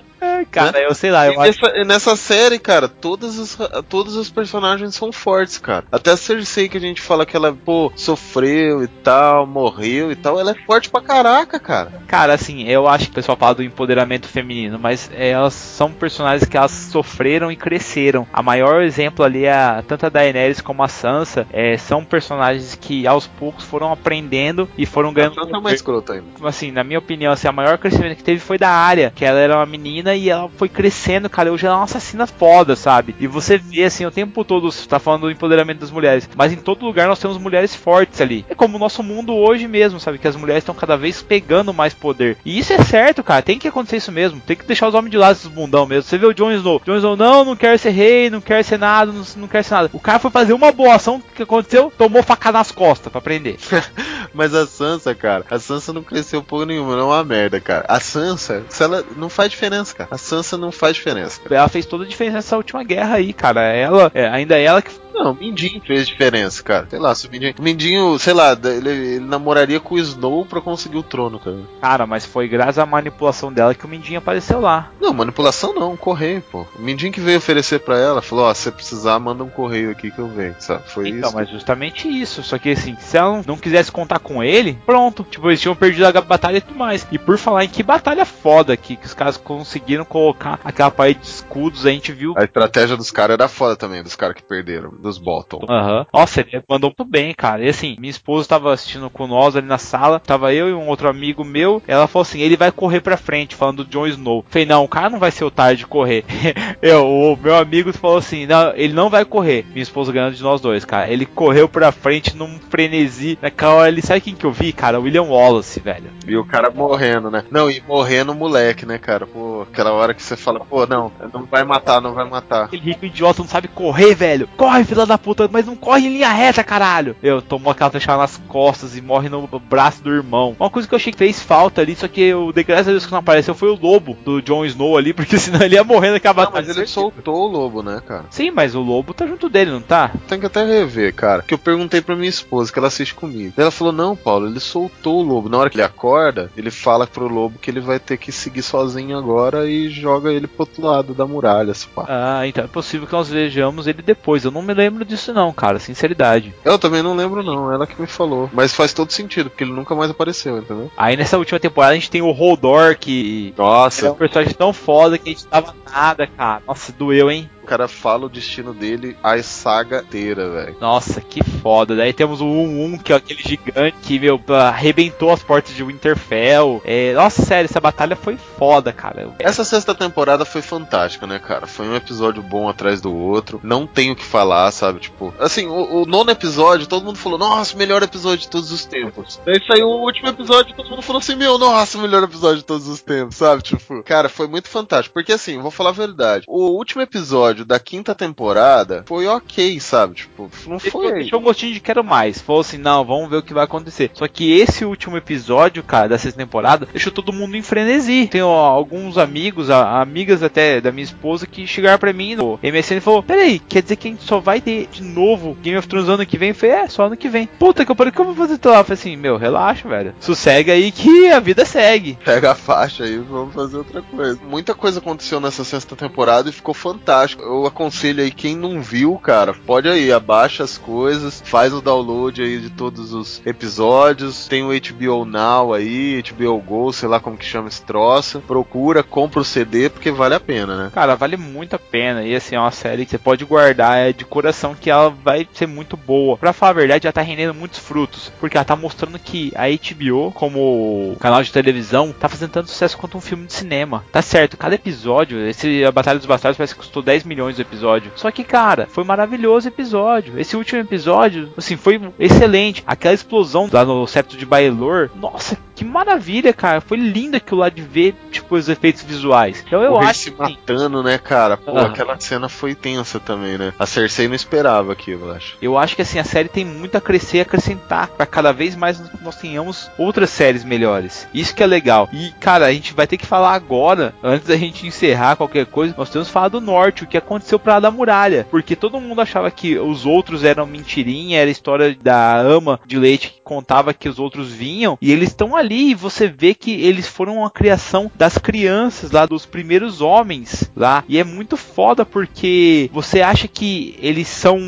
[0.51, 1.61] Cara, eu sei lá, eu acho.
[1.61, 3.57] nessa, nessa série, cara, todas as,
[3.89, 5.86] todos os personagens são fortes, cara.
[5.91, 10.16] Até a Cersei que a gente fala que ela, pô, sofreu e tal, morreu e
[10.16, 11.91] tal, ela é forte pra caraca, cara.
[12.07, 15.91] Cara, assim, eu acho que o pessoal fala do empoderamento feminino, mas é, elas são
[15.91, 18.28] personagens que elas sofreram e cresceram.
[18.32, 22.76] A maior exemplo ali é a- tanto a Daenerys como a Sansa, é, são personagens
[22.76, 25.39] que aos poucos foram aprendendo e foram ganhando.
[25.39, 26.26] Ela tá mais escrota ainda.
[26.47, 29.39] assim, na minha opinião, assim, a maior crescimento que teve foi da área, que ela
[29.39, 33.16] era uma menina e ela foi crescendo, cara, hoje ela é uma assassina foda, sabe?
[33.20, 36.51] E você vê, assim, o tempo todo, você tá falando do empoderamento das mulheres, mas
[36.51, 38.45] em todo lugar nós temos mulheres fortes ali.
[38.49, 40.18] É como o nosso mundo hoje mesmo, sabe?
[40.18, 42.38] Que as mulheres estão cada vez pegando mais poder.
[42.43, 45.12] E isso é certo, cara, tem que acontecer isso mesmo, tem que deixar os homens
[45.12, 46.03] de lado, esses bundão mesmo.
[46.03, 48.78] Você vê o Jon Snow, Jon Snow, não, não quer ser rei, não quer ser
[48.78, 49.89] nada, não, não quer ser nada.
[49.93, 51.91] O cara foi fazer uma boa ação, o que aconteceu?
[51.97, 53.58] Tomou facada nas costas pra prender.
[54.36, 57.86] Mas a Sansa, cara, a Sansa não cresceu porra nenhuma, não é uma merda, cara.
[57.88, 60.09] A Sansa, se ela não faz diferença, cara.
[60.11, 61.39] A Sansa não faz diferença.
[61.41, 61.55] Cara.
[61.55, 63.61] Ela fez toda a diferença nessa última guerra aí, cara.
[63.61, 65.05] Ela, é, ainda ela que.
[65.16, 66.88] Não, o Mindinho fez diferença, cara.
[66.89, 70.45] Sei lá, se o Mindinho, o Mindinho sei lá, ele, ele namoraria com o Snow
[70.45, 71.57] pra conseguir o trono, cara.
[71.82, 74.91] Cara, mas foi graças à manipulação dela que o Mindinho apareceu lá.
[74.99, 76.66] Não, manipulação não, um correio, pô.
[76.78, 79.89] O Mindinho que veio oferecer pra ela, falou, ó, se você precisar, manda um correio
[79.91, 80.84] aqui que eu venho, sabe?
[80.89, 81.36] Foi Então, isso.
[81.38, 82.43] mas justamente isso.
[82.43, 85.26] Só que assim, se ela não- não quisesse contar com ele, pronto.
[85.30, 87.07] Tipo, eles tinham perdido a batalha e tudo mais.
[87.11, 91.20] E por falar em que batalha foda aqui, que os caras conseguiram colocar aquela parede
[91.22, 92.34] de escudos, a gente viu.
[92.38, 95.66] A estratégia dos caras era foda também, dos caras que perderam, dos Bottom.
[95.70, 96.06] Aham.
[96.14, 97.64] Nossa, ele mandou muito bem, cara.
[97.64, 100.20] E assim, minha esposa tava assistindo com nós ali na sala.
[100.20, 101.82] Tava eu e um outro amigo meu.
[101.88, 104.43] Ela falou assim: ele vai correr pra frente, falando do Jon Snow.
[104.49, 106.26] Falei, não, o cara não vai ser otário de correr.
[106.82, 109.66] eu, o meu amigo falou assim: não, ele não vai correr.
[109.70, 111.10] Minha esposa ganhando de nós dois, cara.
[111.10, 113.38] Ele correu pra frente num frenesi.
[113.41, 114.99] Naquela hora, ele sabe quem que eu vi, cara?
[114.99, 116.10] William Wallace, velho.
[116.28, 117.43] E o cara morrendo, né?
[117.51, 119.28] Não, e morrendo o moleque, né, cara?
[119.28, 122.66] Pô, aquela hora que você fala, pô, não, não vai matar, não vai matar.
[122.66, 124.49] Aquele rico idiota não sabe correr, velho.
[124.58, 127.15] Corre, filha da puta, mas não corre em linha reta, caralho.
[127.21, 130.55] Eu tomou aquela flechada nas costas e morre no braço do irmão.
[130.59, 132.31] Uma coisa que eu achei que fez falta ali, só que
[132.65, 135.61] graças a Deus que não apareceu foi o lobo do Jon Snow ali, porque senão
[135.61, 136.65] ele ia morrer naquela Não, batalha.
[136.67, 138.25] mas ele soltou o lobo, né, cara?
[138.29, 140.11] Sim, mas o lobo tá junto dele, não tá?
[140.27, 141.41] Tem que até rever, cara.
[141.43, 143.53] Que eu perguntei pra minha esposa, que ela assiste comigo.
[143.57, 145.49] Ela falou: Não, Paulo, ele soltou o lobo.
[145.49, 148.61] Na hora que ele acorda, ele fala pro lobo que ele vai ter que seguir
[148.61, 152.05] sozinho agora e joga ele pro outro lado da muralha, se pá.
[152.07, 154.43] Ah, então é possível que nós vejamos ele depois.
[154.45, 156.53] Eu não me lembro disso não, cara, sinceridade.
[156.63, 157.71] Eu também não lembro, não.
[157.71, 158.49] Ela que me falou.
[158.53, 160.91] Mas faz todo sentido, porque ele nunca mais apareceu, entendeu?
[160.95, 164.71] Aí nessa última temporada a gente tem o Holdor, que é Nossa, um personagem tão
[164.73, 166.61] foda que a gente tava nada, cara.
[166.67, 167.49] Nossa, doeu, hein?
[167.66, 170.78] O cara fala o destino dele a saga inteira, velho.
[170.80, 171.95] Nossa, que foda.
[171.95, 176.82] Daí temos o 1-1, que é aquele gigante que, meu, arrebentou as portas de Winterfell.
[176.86, 179.34] É, nossa, sério, essa batalha foi foda, cara.
[179.39, 181.66] Essa sexta temporada foi fantástica, né, cara?
[181.66, 183.59] Foi um episódio bom atrás do outro.
[183.63, 184.99] Não tenho o que falar, sabe?
[184.99, 188.86] Tipo, assim, o, o nono episódio, todo mundo falou, nossa, melhor episódio de todos os
[188.86, 189.41] tempos.
[189.43, 192.88] Daí saiu o último episódio, todo mundo falou assim, meu, nossa, melhor episódio de todos
[192.88, 193.63] os tempos, sabe?
[193.63, 195.13] Tipo, cara, foi muito fantástico.
[195.13, 196.45] Porque assim, vou falar a verdade.
[196.47, 200.16] O último episódio da quinta temporada foi ok, sabe?
[200.16, 201.14] Tipo, não foi.
[201.14, 202.41] Deixou um gostinho de quero mais.
[202.41, 204.12] Falou assim, não, vamos ver o que vai acontecer.
[204.14, 208.28] Só que esse último episódio, cara, da sexta temporada, deixou todo mundo em frenesi.
[208.28, 212.60] Tenho ó, alguns amigos, a- amigas até da minha esposa, que chegaram pra mim no
[212.62, 215.78] MSN e falou: Peraí, quer dizer que a gente só vai ter de novo Game
[215.78, 216.49] of Thrones ano que vem?
[216.49, 217.47] Eu falei, é, só ano que vem.
[217.47, 218.80] Puta que eu falei, como eu vou fazer lá?
[218.80, 220.16] Eu falei assim, meu, relaxa, velho.
[220.20, 222.18] Sossega aí que a vida segue.
[222.24, 224.39] Pega a faixa aí vamos fazer outra coisa.
[224.47, 227.43] Muita coisa aconteceu nessa sexta temporada e ficou fantástico.
[227.45, 232.41] Eu aconselho aí quem não viu, cara, pode aí, abaixa as coisas, faz o download
[232.41, 234.47] aí de todos os episódios.
[234.47, 238.41] Tem o HBO Now aí, HBO Go, sei lá como que chama esse troço.
[238.41, 240.91] Procura, compra o CD porque vale a pena, né?
[240.91, 242.23] Cara, vale muito a pena.
[242.23, 245.47] E assim, é uma série que você pode guardar é de coração que ela vai
[245.53, 246.37] ser muito boa.
[246.37, 248.31] Pra falar a verdade, ela tá rendendo muitos frutos.
[248.39, 252.97] Porque ela tá mostrando que a HBO, como canal de televisão, tá fazendo tanto sucesso
[252.97, 254.03] quanto um filme de cinema.
[254.11, 257.61] Tá certo, cada episódio, esse A Batalha dos Bastardos parece que custou 10 milhões o
[257.61, 258.11] episódio.
[258.15, 260.39] Só que, cara, foi maravilhoso episódio.
[260.39, 262.83] Esse último episódio, assim, foi excelente.
[262.86, 266.82] Aquela explosão lá no septo de Baelor, nossa, que maravilha, cara.
[266.82, 269.63] Foi lindo aquilo lá de ver, tipo, os efeitos visuais.
[269.65, 270.41] Então eu o rei acho se que.
[270.41, 271.57] matando, né, cara?
[271.57, 271.88] Pô, Aham.
[271.88, 273.73] aquela cena foi tensa também, né?
[273.78, 275.57] A Cersei não esperava aquilo, eu acho.
[275.61, 278.76] Eu acho que assim a série tem muito a crescer e acrescentar para cada vez
[278.76, 281.28] mais nós tenhamos outras séries melhores.
[281.34, 282.07] Isso que é legal.
[282.13, 285.93] E cara, a gente vai ter que falar agora, antes da gente encerrar qualquer coisa,
[285.97, 288.99] nós temos que falar do norte, o que aconteceu para lá da muralha, porque todo
[289.01, 293.41] mundo achava que os outros eram mentirinha, era a história da ama de leite que
[293.41, 297.45] contava que os outros vinham e eles estão ali e você vê que eles foram
[297.45, 301.03] a criação das crianças lá dos primeiros homens lá.
[301.07, 304.59] E é muito foda porque você acha que eles são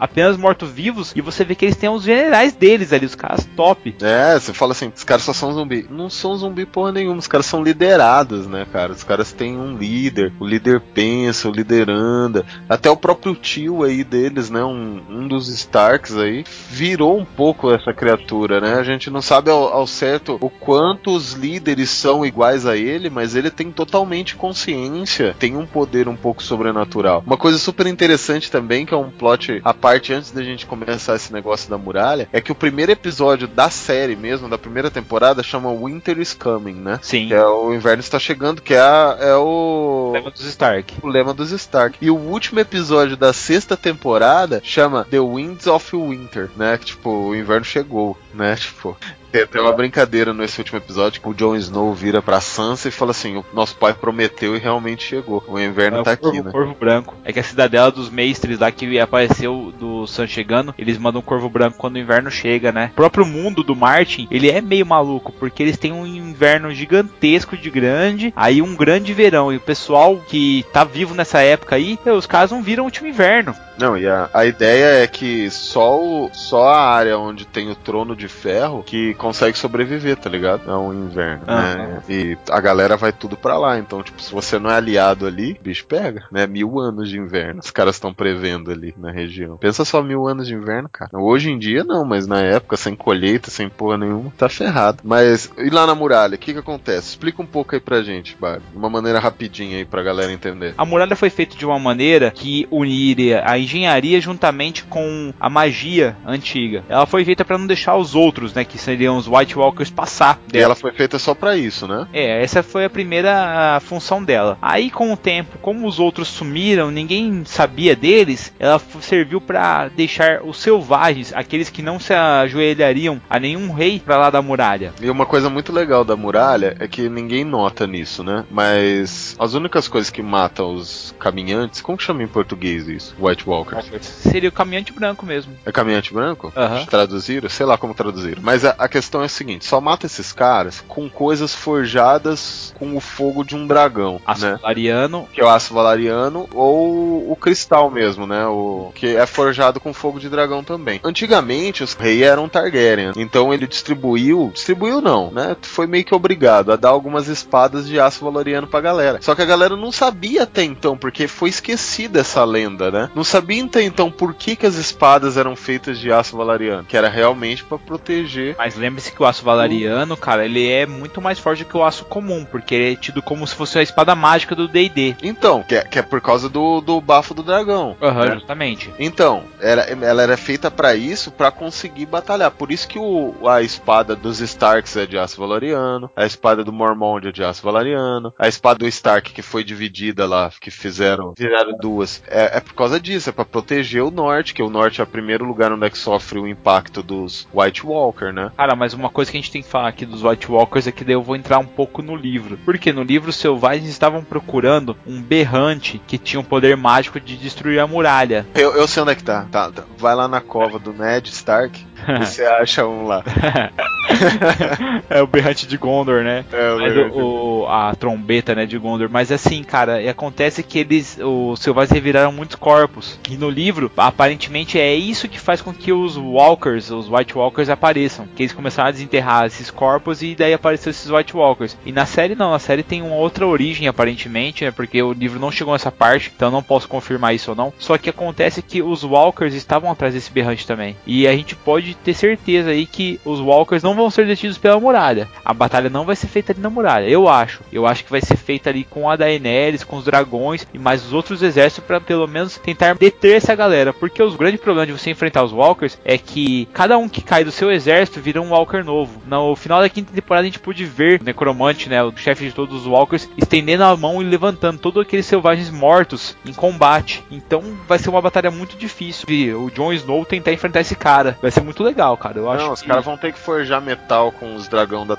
[0.00, 3.94] apenas mortos-vivos e você vê que eles têm os generais deles ali, os caras top.
[4.00, 5.86] É, você fala assim, os caras só são zumbi.
[5.90, 8.92] Não são zumbi porra nenhuma, os caras são liderados, né, cara?
[8.92, 12.46] Os caras têm um líder, o líder pensa, o líder anda.
[12.68, 17.70] Até o próprio tio aí deles, né, um, um dos Starks aí, virou um pouco
[17.70, 18.74] essa criatura, né?
[18.74, 23.10] A gente não sabe ao, ao certo o quanto os líderes são iguais a ele,
[23.10, 27.22] mas ele tem totalmente consciência, tem um poder um pouco sobrenatural.
[27.26, 31.16] Uma coisa super interessante também, que é um plot à parte antes da gente começar
[31.16, 35.42] esse negócio da muralha, é que o primeiro episódio da série mesmo, da primeira temporada,
[35.42, 36.98] chama Winter is Coming, né?
[37.02, 37.28] Sim.
[37.28, 40.94] Que é o inverno está chegando, que é, a- é o Lema dos Stark.
[41.02, 41.96] o lema dos Stark.
[42.00, 46.76] E o último episódio da sexta temporada chama The Winds of Winter, né?
[46.78, 48.54] Que, tipo, o inverno chegou, né?
[48.60, 48.96] Tipo.
[49.30, 52.92] Tem tem uma brincadeira nesse último episódio que o Jon Snow vira pra Sansa e
[52.92, 55.42] fala assim: o nosso pai prometeu e realmente chegou.
[55.46, 56.50] O inverno É o tá aqui, corvo, né?
[56.50, 57.16] corvo branco.
[57.24, 61.24] É que a cidadela dos mestres lá que apareceu do Sun chegando, eles mandam um
[61.24, 62.90] corvo branco quando o inverno chega, né?
[62.92, 67.56] O próprio mundo do Martin, ele é meio maluco, porque eles têm um inverno gigantesco
[67.56, 69.52] de grande, aí um grande verão.
[69.52, 72.86] E o pessoal que tá vivo nessa época aí, meu, os caras não viram o
[72.86, 73.54] último inverno.
[73.78, 77.74] Não, e a, a ideia é que só, o, só a área onde tem o
[77.74, 80.70] trono de ferro que consegue sobreviver, tá ligado?
[80.70, 82.02] É um inverno, né?
[82.08, 83.78] E a galera vai tudo pra lá.
[83.78, 86.46] Então, tipo, se você não é aliado ali, bicho pega, né?
[86.46, 87.60] Mil anos de inverno.
[87.60, 89.58] Os caras estão prevendo ali na região.
[89.58, 91.10] Pensa só mil anos de inverno, cara.
[91.12, 95.02] Hoje em dia não, mas na época, sem colheita, sem porra nenhuma, tá ferrado.
[95.04, 97.10] Mas, e lá na muralha, o que que acontece?
[97.10, 98.60] Explica um pouco aí pra gente, Bar.
[98.70, 100.74] De uma maneira rapidinha aí pra galera entender.
[100.78, 106.16] A muralha foi feita de uma maneira que uniria a engenharia juntamente com a magia
[106.26, 106.82] antiga.
[106.88, 110.38] Ela foi feita para não deixar os outros, né, que seriam os White Walkers passar
[110.48, 110.64] E dela.
[110.66, 112.06] ela foi feita só pra isso, né?
[112.12, 114.58] É, essa foi a primeira função dela.
[114.60, 120.42] Aí, com o tempo, como os outros sumiram, ninguém sabia deles, ela serviu para deixar
[120.44, 124.92] os selvagens, aqueles que não se ajoelhariam a nenhum rei, para lá da muralha.
[125.00, 128.44] E uma coisa muito legal da muralha é que ninguém nota nisso, né?
[128.50, 133.14] Mas as únicas coisas que matam os caminhantes, como que chama em português isso?
[133.18, 133.86] White Walkers.
[134.04, 135.52] Seria o caminhante branco mesmo.
[135.64, 136.52] É caminhante branco?
[136.88, 137.48] Traduziram?
[137.48, 138.42] Sei lá como traduziram.
[138.42, 142.74] Mas a, a questão questão é a seguinte: só mata esses caras com coisas forjadas
[142.78, 144.58] com o fogo de um dragão, Aço né?
[144.60, 145.26] Valariano.
[145.32, 148.46] Que é o aço valariano ou o cristal mesmo, né?
[148.46, 151.00] O que é forjado com fogo de dragão também.
[151.02, 155.56] Antigamente os reis eram Targaryen, então ele distribuiu, distribuiu não, né?
[155.62, 159.18] Foi meio que obrigado a dar algumas espadas de aço valariano pra galera.
[159.22, 163.10] Só que a galera não sabia até então, porque foi esquecida essa lenda, né?
[163.14, 166.96] Não sabia até então por que, que as espadas eram feitas de aço valariano, que
[166.96, 171.38] era realmente pra proteger Mas lembre-se que o aço valariano, cara, ele é muito mais
[171.38, 174.54] forte que o aço comum, porque ele é tido como se fosse a espada mágica
[174.54, 175.16] do D&D.
[175.22, 177.96] Então, que é, que é por causa do, do bafo do dragão.
[178.02, 178.34] Aham, né?
[178.34, 178.92] justamente.
[178.98, 182.50] Então, era, ela era feita pra isso, pra conseguir batalhar.
[182.50, 186.72] Por isso que o, a espada dos Starks é de aço valariano, a espada do
[186.72, 191.32] Mormont é de aço valariano, a espada do Stark que foi dividida lá, que fizeram,
[191.38, 195.00] viraram duas, é, é por causa disso, é pra proteger o norte, que o norte
[195.00, 198.50] é o primeiro lugar onde é que sofre o impacto dos White Walker, né?
[198.56, 200.92] Cara, mas uma coisa que a gente tem que falar aqui dos White Walkers é
[200.92, 202.58] que daí eu vou entrar um pouco no livro.
[202.64, 207.36] Porque no livro os selvagens estavam procurando um berrante que tinha um poder mágico de
[207.36, 208.46] destruir a muralha.
[208.54, 209.46] Eu, eu sei onde é que tá.
[209.50, 209.84] Tá, tá.
[209.98, 211.86] Vai lá na cova do Ned Stark,
[212.20, 213.22] você acha um lá.
[215.08, 216.44] é o berrante de Gondor, né?
[216.52, 217.18] É, o Mas o,
[217.62, 219.08] o- a trombeta, né, de Gondor.
[219.10, 223.18] Mas assim, cara, acontece que eles, os selvagens reviraram muitos corpos.
[223.28, 227.68] E no livro, aparentemente é isso que faz com que os Walkers, os White Walkers
[227.68, 228.26] apareçam.
[228.34, 231.76] Que eles começaram a desenterrar esses corpos e daí apareceu esses White Walkers.
[231.84, 235.38] E na série não, na série tem uma outra origem aparentemente, né, porque o livro
[235.38, 237.72] não chegou nessa parte, então não posso confirmar isso ou não.
[237.78, 240.96] Só que acontece que os Walkers estavam atrás desse berrante também.
[241.06, 244.80] E a gente pode ter certeza aí que os Walkers não vão ser detidos pela
[244.80, 245.28] muralha.
[245.44, 247.62] A batalha não vai ser feita ali na muralha, eu acho.
[247.72, 251.04] Eu acho que vai ser feita ali com a Daenerys, com os dragões e mais
[251.04, 253.92] os outros exércitos para pelo menos tentar deter essa galera.
[253.92, 257.44] Porque os grandes problemas de você enfrentar os Walkers é que cada um que cai
[257.44, 259.20] do seu exército vira um Walker novo.
[259.26, 262.52] No final da quinta temporada a gente pôde ver o Necromante, né, o chefe de
[262.52, 267.22] todos os Walkers, estendendo a mão e levantando todos aqueles selvagens mortos em combate.
[267.30, 269.26] Então vai ser uma batalha muito difícil.
[269.60, 271.38] O Jon Snow tentar enfrentar esse cara.
[271.40, 272.38] Vai ser muito legal, cara.
[272.38, 275.16] Eu acho Não, os que- caras vão ter que forjar metal com os dragão da.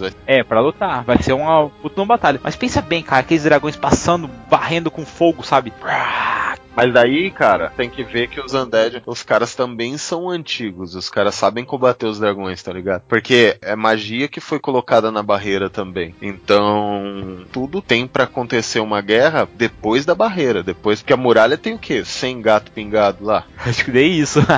[0.00, 0.12] Vai...
[0.26, 1.04] É, pra lutar.
[1.04, 2.40] Vai ser uma puta uma batalha.
[2.42, 5.72] Mas pensa bem, cara, aqueles dragões passando, varrendo com fogo, sabe?
[6.80, 10.94] Mas daí, cara, tem que ver que os Undead, os caras também são antigos.
[10.94, 13.02] Os caras sabem combater os dragões, tá ligado?
[13.06, 16.14] Porque é magia que foi colocada na barreira também.
[16.22, 20.62] Então, tudo tem pra acontecer uma guerra depois da barreira.
[20.62, 22.02] Depois, porque a muralha tem o quê?
[22.02, 23.44] 100 gato pingado lá.
[23.62, 24.40] Acho que dei isso.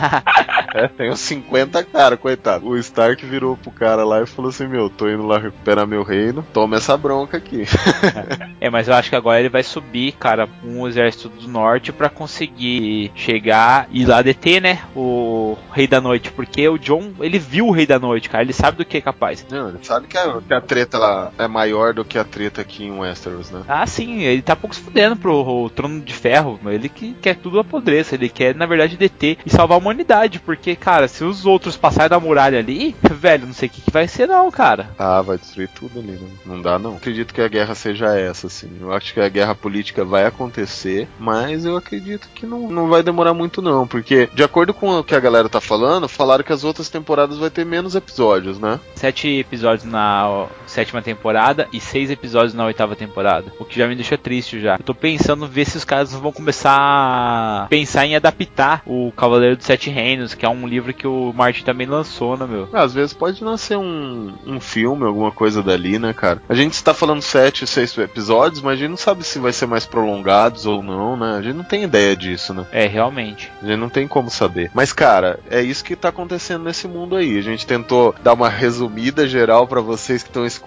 [0.74, 2.66] É, tem uns 50 caras, coitado.
[2.66, 6.02] O Stark virou pro cara lá e falou assim: Meu, tô indo lá recuperar meu
[6.02, 7.64] reino, toma essa bronca aqui.
[8.58, 11.92] é, mas eu acho que agora ele vai subir, cara, com o exército do norte
[11.92, 14.80] pra conseguir chegar e ir lá deter, né?
[14.94, 16.30] O Rei da Noite.
[16.30, 18.44] Porque o John, ele viu o Rei da Noite, cara.
[18.44, 19.44] Ele sabe do que é capaz.
[19.50, 22.60] Não, ele sabe que a, que a treta lá é maior do que a treta
[22.60, 23.62] aqui em Westeros, né?
[23.68, 27.58] Ah, sim, ele tá pouco se fudendo pro trono de ferro, ele que quer tudo
[27.58, 31.76] apodreça, ele quer, na verdade, deter e salvar a humanidade, porque, cara, se os outros
[31.76, 34.90] passarem da muralha ali, velho, não sei o que, que vai ser não, cara.
[34.98, 36.28] Ah, vai destruir tudo ali, né?
[36.44, 36.96] Não dá, não.
[36.96, 38.70] Acredito que a guerra seja essa, assim.
[38.80, 41.91] Eu acho que a guerra política vai acontecer, mas eu acredito
[42.34, 43.86] que não, não vai demorar muito, não.
[43.86, 47.38] Porque, de acordo com o que a galera tá falando, falaram que as outras temporadas
[47.38, 48.78] vai ter menos episódios, né?
[48.94, 53.94] Sete episódios na sétima temporada e seis episódios na oitava temporada, o que já me
[53.94, 54.76] deixa triste já.
[54.76, 59.56] Eu tô pensando ver se os caras vão começar a pensar em adaptar o Cavaleiro
[59.56, 62.68] dos Sete Reinos, que é um livro que o Martin também lançou, né, meu?
[62.72, 66.42] Às vezes pode nascer um, um filme, alguma coisa dali, né, cara?
[66.48, 69.66] A gente está falando sete, seis episódios, mas a gente não sabe se vai ser
[69.66, 71.36] mais prolongados ou não, né?
[71.36, 72.66] A gente não tem ideia disso, né?
[72.72, 73.52] É, realmente.
[73.62, 74.70] A gente não tem como saber.
[74.74, 77.38] Mas, cara, é isso que tá acontecendo nesse mundo aí.
[77.38, 80.61] A gente tentou dar uma resumida geral pra vocês que estão escutando.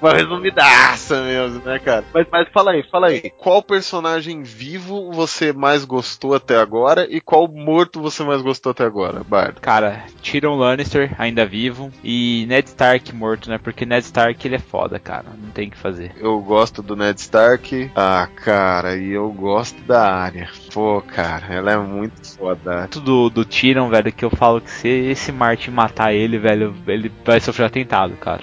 [0.00, 2.04] Uma resumidaça mesmo, né, cara?
[2.12, 3.30] Mas, mas fala aí, fala aí.
[3.38, 8.84] Qual personagem vivo você mais gostou até agora e qual morto você mais gostou até
[8.84, 9.60] agora, Bardo?
[9.60, 13.58] Cara, Tyrion Lannister ainda vivo e Ned Stark morto, né?
[13.58, 15.26] Porque Ned Stark ele é foda, cara.
[15.40, 16.12] Não tem o que fazer.
[16.16, 17.90] Eu gosto do Ned Stark.
[17.94, 20.48] Ah, cara, e eu gosto da Arya.
[20.76, 22.86] Pô, cara, ela é muito foda.
[23.02, 27.10] Do, do Tyrion, velho, que eu falo que se esse Martin matar ele, velho, ele
[27.24, 28.40] vai sofrer atentado, cara.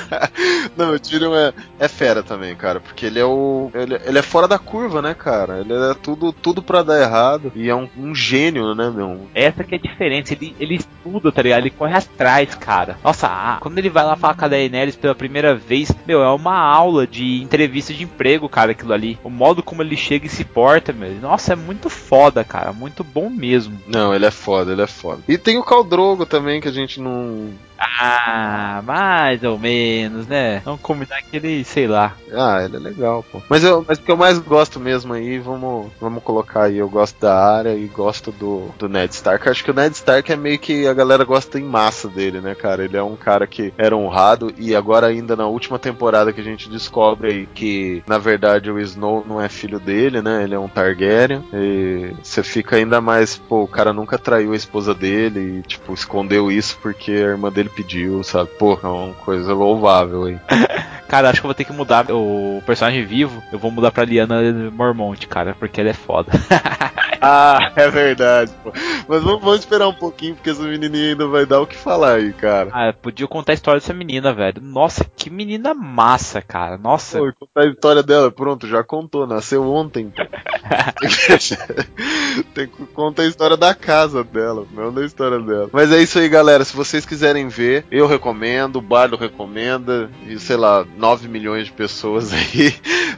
[0.74, 3.70] Não, o Tyrion é, é fera também, cara, porque ele é o.
[3.74, 5.60] Ele, ele é fora da curva, né, cara?
[5.60, 7.52] Ele é tudo, tudo pra dar errado.
[7.54, 9.28] E é um, um gênio, né, meu?
[9.34, 11.60] Essa que é a diferença, ele, ele estuda, tá ligado?
[11.60, 12.96] Ele corre atrás, cara.
[13.04, 16.30] Nossa, ah, quando ele vai lá falar com a Daenerys pela primeira vez, meu, é
[16.30, 19.18] uma aula de entrevista de emprego, cara, aquilo ali.
[19.22, 21.12] O modo como ele chega e se porta, meu.
[21.20, 22.72] Nossa, é muito foda, cara.
[22.72, 23.78] Muito bom mesmo.
[23.86, 25.22] Não, ele é foda, ele é foda.
[25.28, 30.60] E tem o Caldrogo também, que a gente não, Ah, mais ou menos, né?
[30.64, 32.16] Vamos combinar que ele, sei lá.
[32.32, 33.40] Ah, ele é legal, pô.
[33.48, 36.88] Mas, eu, mas o que eu mais gosto mesmo aí, vamos, vamos colocar aí, eu
[36.88, 39.48] gosto da área e gosto do, do Ned Stark.
[39.48, 42.54] Acho que o Ned Stark é meio que a galera gosta em massa dele, né,
[42.54, 42.84] cara?
[42.84, 46.44] Ele é um cara que era honrado e agora ainda na última temporada que a
[46.44, 50.42] gente descobre aí que, na verdade, o Snow não é filho dele, né?
[50.42, 51.44] Ele é um Targaryen.
[51.52, 55.94] E você fica ainda mais, pô, o cara nunca traiu a esposa dele e, tipo,
[55.94, 58.50] escondeu isso porque a irmã dele pediu, sabe?
[58.58, 60.38] Pô, é uma coisa louvável aí.
[61.08, 63.42] Cara, acho que eu vou ter que mudar o personagem vivo.
[63.50, 66.30] Eu vou mudar pra Liana Mormont, cara, porque ela é foda.
[67.18, 68.70] ah, é verdade, pô.
[69.08, 72.16] Mas vamos, vamos, esperar um pouquinho, porque essa menininha ainda vai dar o que falar
[72.16, 72.68] aí, cara.
[72.74, 74.60] Ah, podia contar a história dessa menina, velho.
[74.60, 76.76] Nossa, que menina massa, cara.
[76.76, 77.18] Nossa.
[77.18, 80.12] Pô, contar a história dela, pronto, já contou, nasceu ontem.
[82.54, 85.70] Tem que contar a história da casa dela, não da história dela.
[85.72, 86.64] Mas é isso aí, galera.
[86.64, 91.72] Se vocês quiserem ver, eu recomendo, o Bardo recomenda, e sei lá, 9 milhões de
[91.72, 92.74] pessoas aí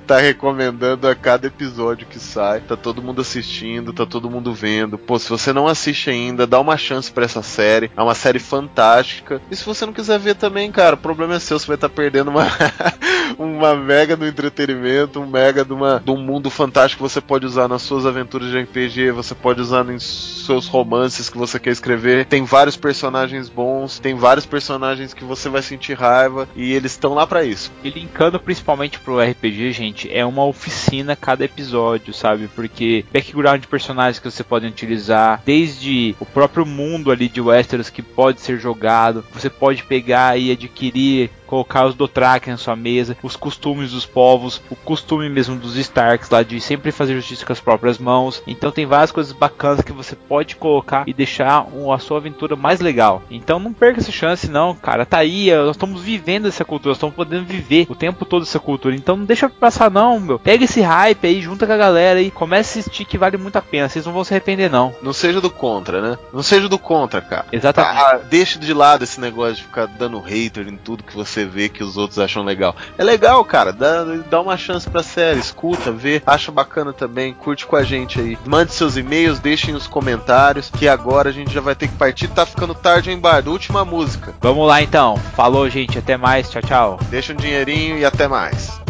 [0.07, 2.61] tá recomendando a cada episódio que sai.
[2.61, 4.99] Tá todo mundo assistindo, tá todo mundo vendo.
[4.99, 7.91] Pô, se você não assiste ainda, dá uma chance para essa série.
[7.97, 9.41] É uma série fantástica.
[9.51, 11.89] E se você não quiser ver também, cara, o problema é seu, você vai estar
[11.89, 12.47] tá perdendo uma
[13.39, 17.40] uma mega do entretenimento, um mega de, uma, de um mundo fantástico que você pode
[17.47, 21.71] usar nas suas aventuras de RPG, você pode usar nos seus romances que você quer
[21.71, 22.27] escrever.
[22.27, 27.15] Tem vários personagens bons, tem vários personagens que você vai sentir raiva e eles estão
[27.15, 27.73] lá para isso.
[27.85, 32.49] E linkando principalmente pro RPG, gente, é uma oficina cada episódio, sabe?
[32.49, 37.91] Porque background de personagens que você pode utilizar, desde o próprio mundo ali de Westeros
[37.91, 43.17] que pode ser jogado, você pode pegar e adquirir colocar os Dothraki na sua mesa,
[43.25, 47.61] os costumes dos povos, o costume mesmo dos Starks lá de sempre fazer com as
[47.61, 48.43] próprias mãos.
[48.47, 52.81] Então tem várias coisas bacanas que você pode colocar e deixar a sua aventura mais
[52.81, 53.23] legal.
[53.31, 55.07] Então não perca essa chance não, cara.
[55.07, 58.59] Tá aí, nós estamos vivendo essa cultura, nós estamos podendo viver o tempo todo essa
[58.59, 58.95] cultura.
[58.95, 60.39] Então não deixa passar não, meu.
[60.39, 63.57] Pega esse hype aí, junta com a galera e comece a assistir que vale muito
[63.57, 63.89] a pena.
[63.89, 64.95] Vocês não vão se arrepender não.
[65.03, 66.19] Não seja do contra, né?
[66.33, 67.47] Não seja do contra, cara.
[67.53, 68.03] Exatamente.
[68.03, 71.69] Ah, deixa de lado esse negócio de ficar dando hater em tudo que você vê
[71.69, 72.75] que os outros acham legal.
[72.97, 73.73] É legal, cara.
[73.73, 78.19] Dá, dá uma chance pra série, escuta, vê, acha bacana também, curte com a gente
[78.19, 78.39] aí.
[78.47, 82.29] Mande seus e-mails, deixem os comentários, que agora a gente já vai ter que partir.
[82.29, 83.53] Tá ficando tarde, hein, Bardo?
[83.53, 84.35] Última música.
[84.41, 85.17] Vamos lá então.
[85.37, 85.99] Falou, gente.
[85.99, 86.51] Até mais.
[86.51, 87.01] Tchau, tchau.
[87.11, 88.81] Deixa um dinheirinho e até mais.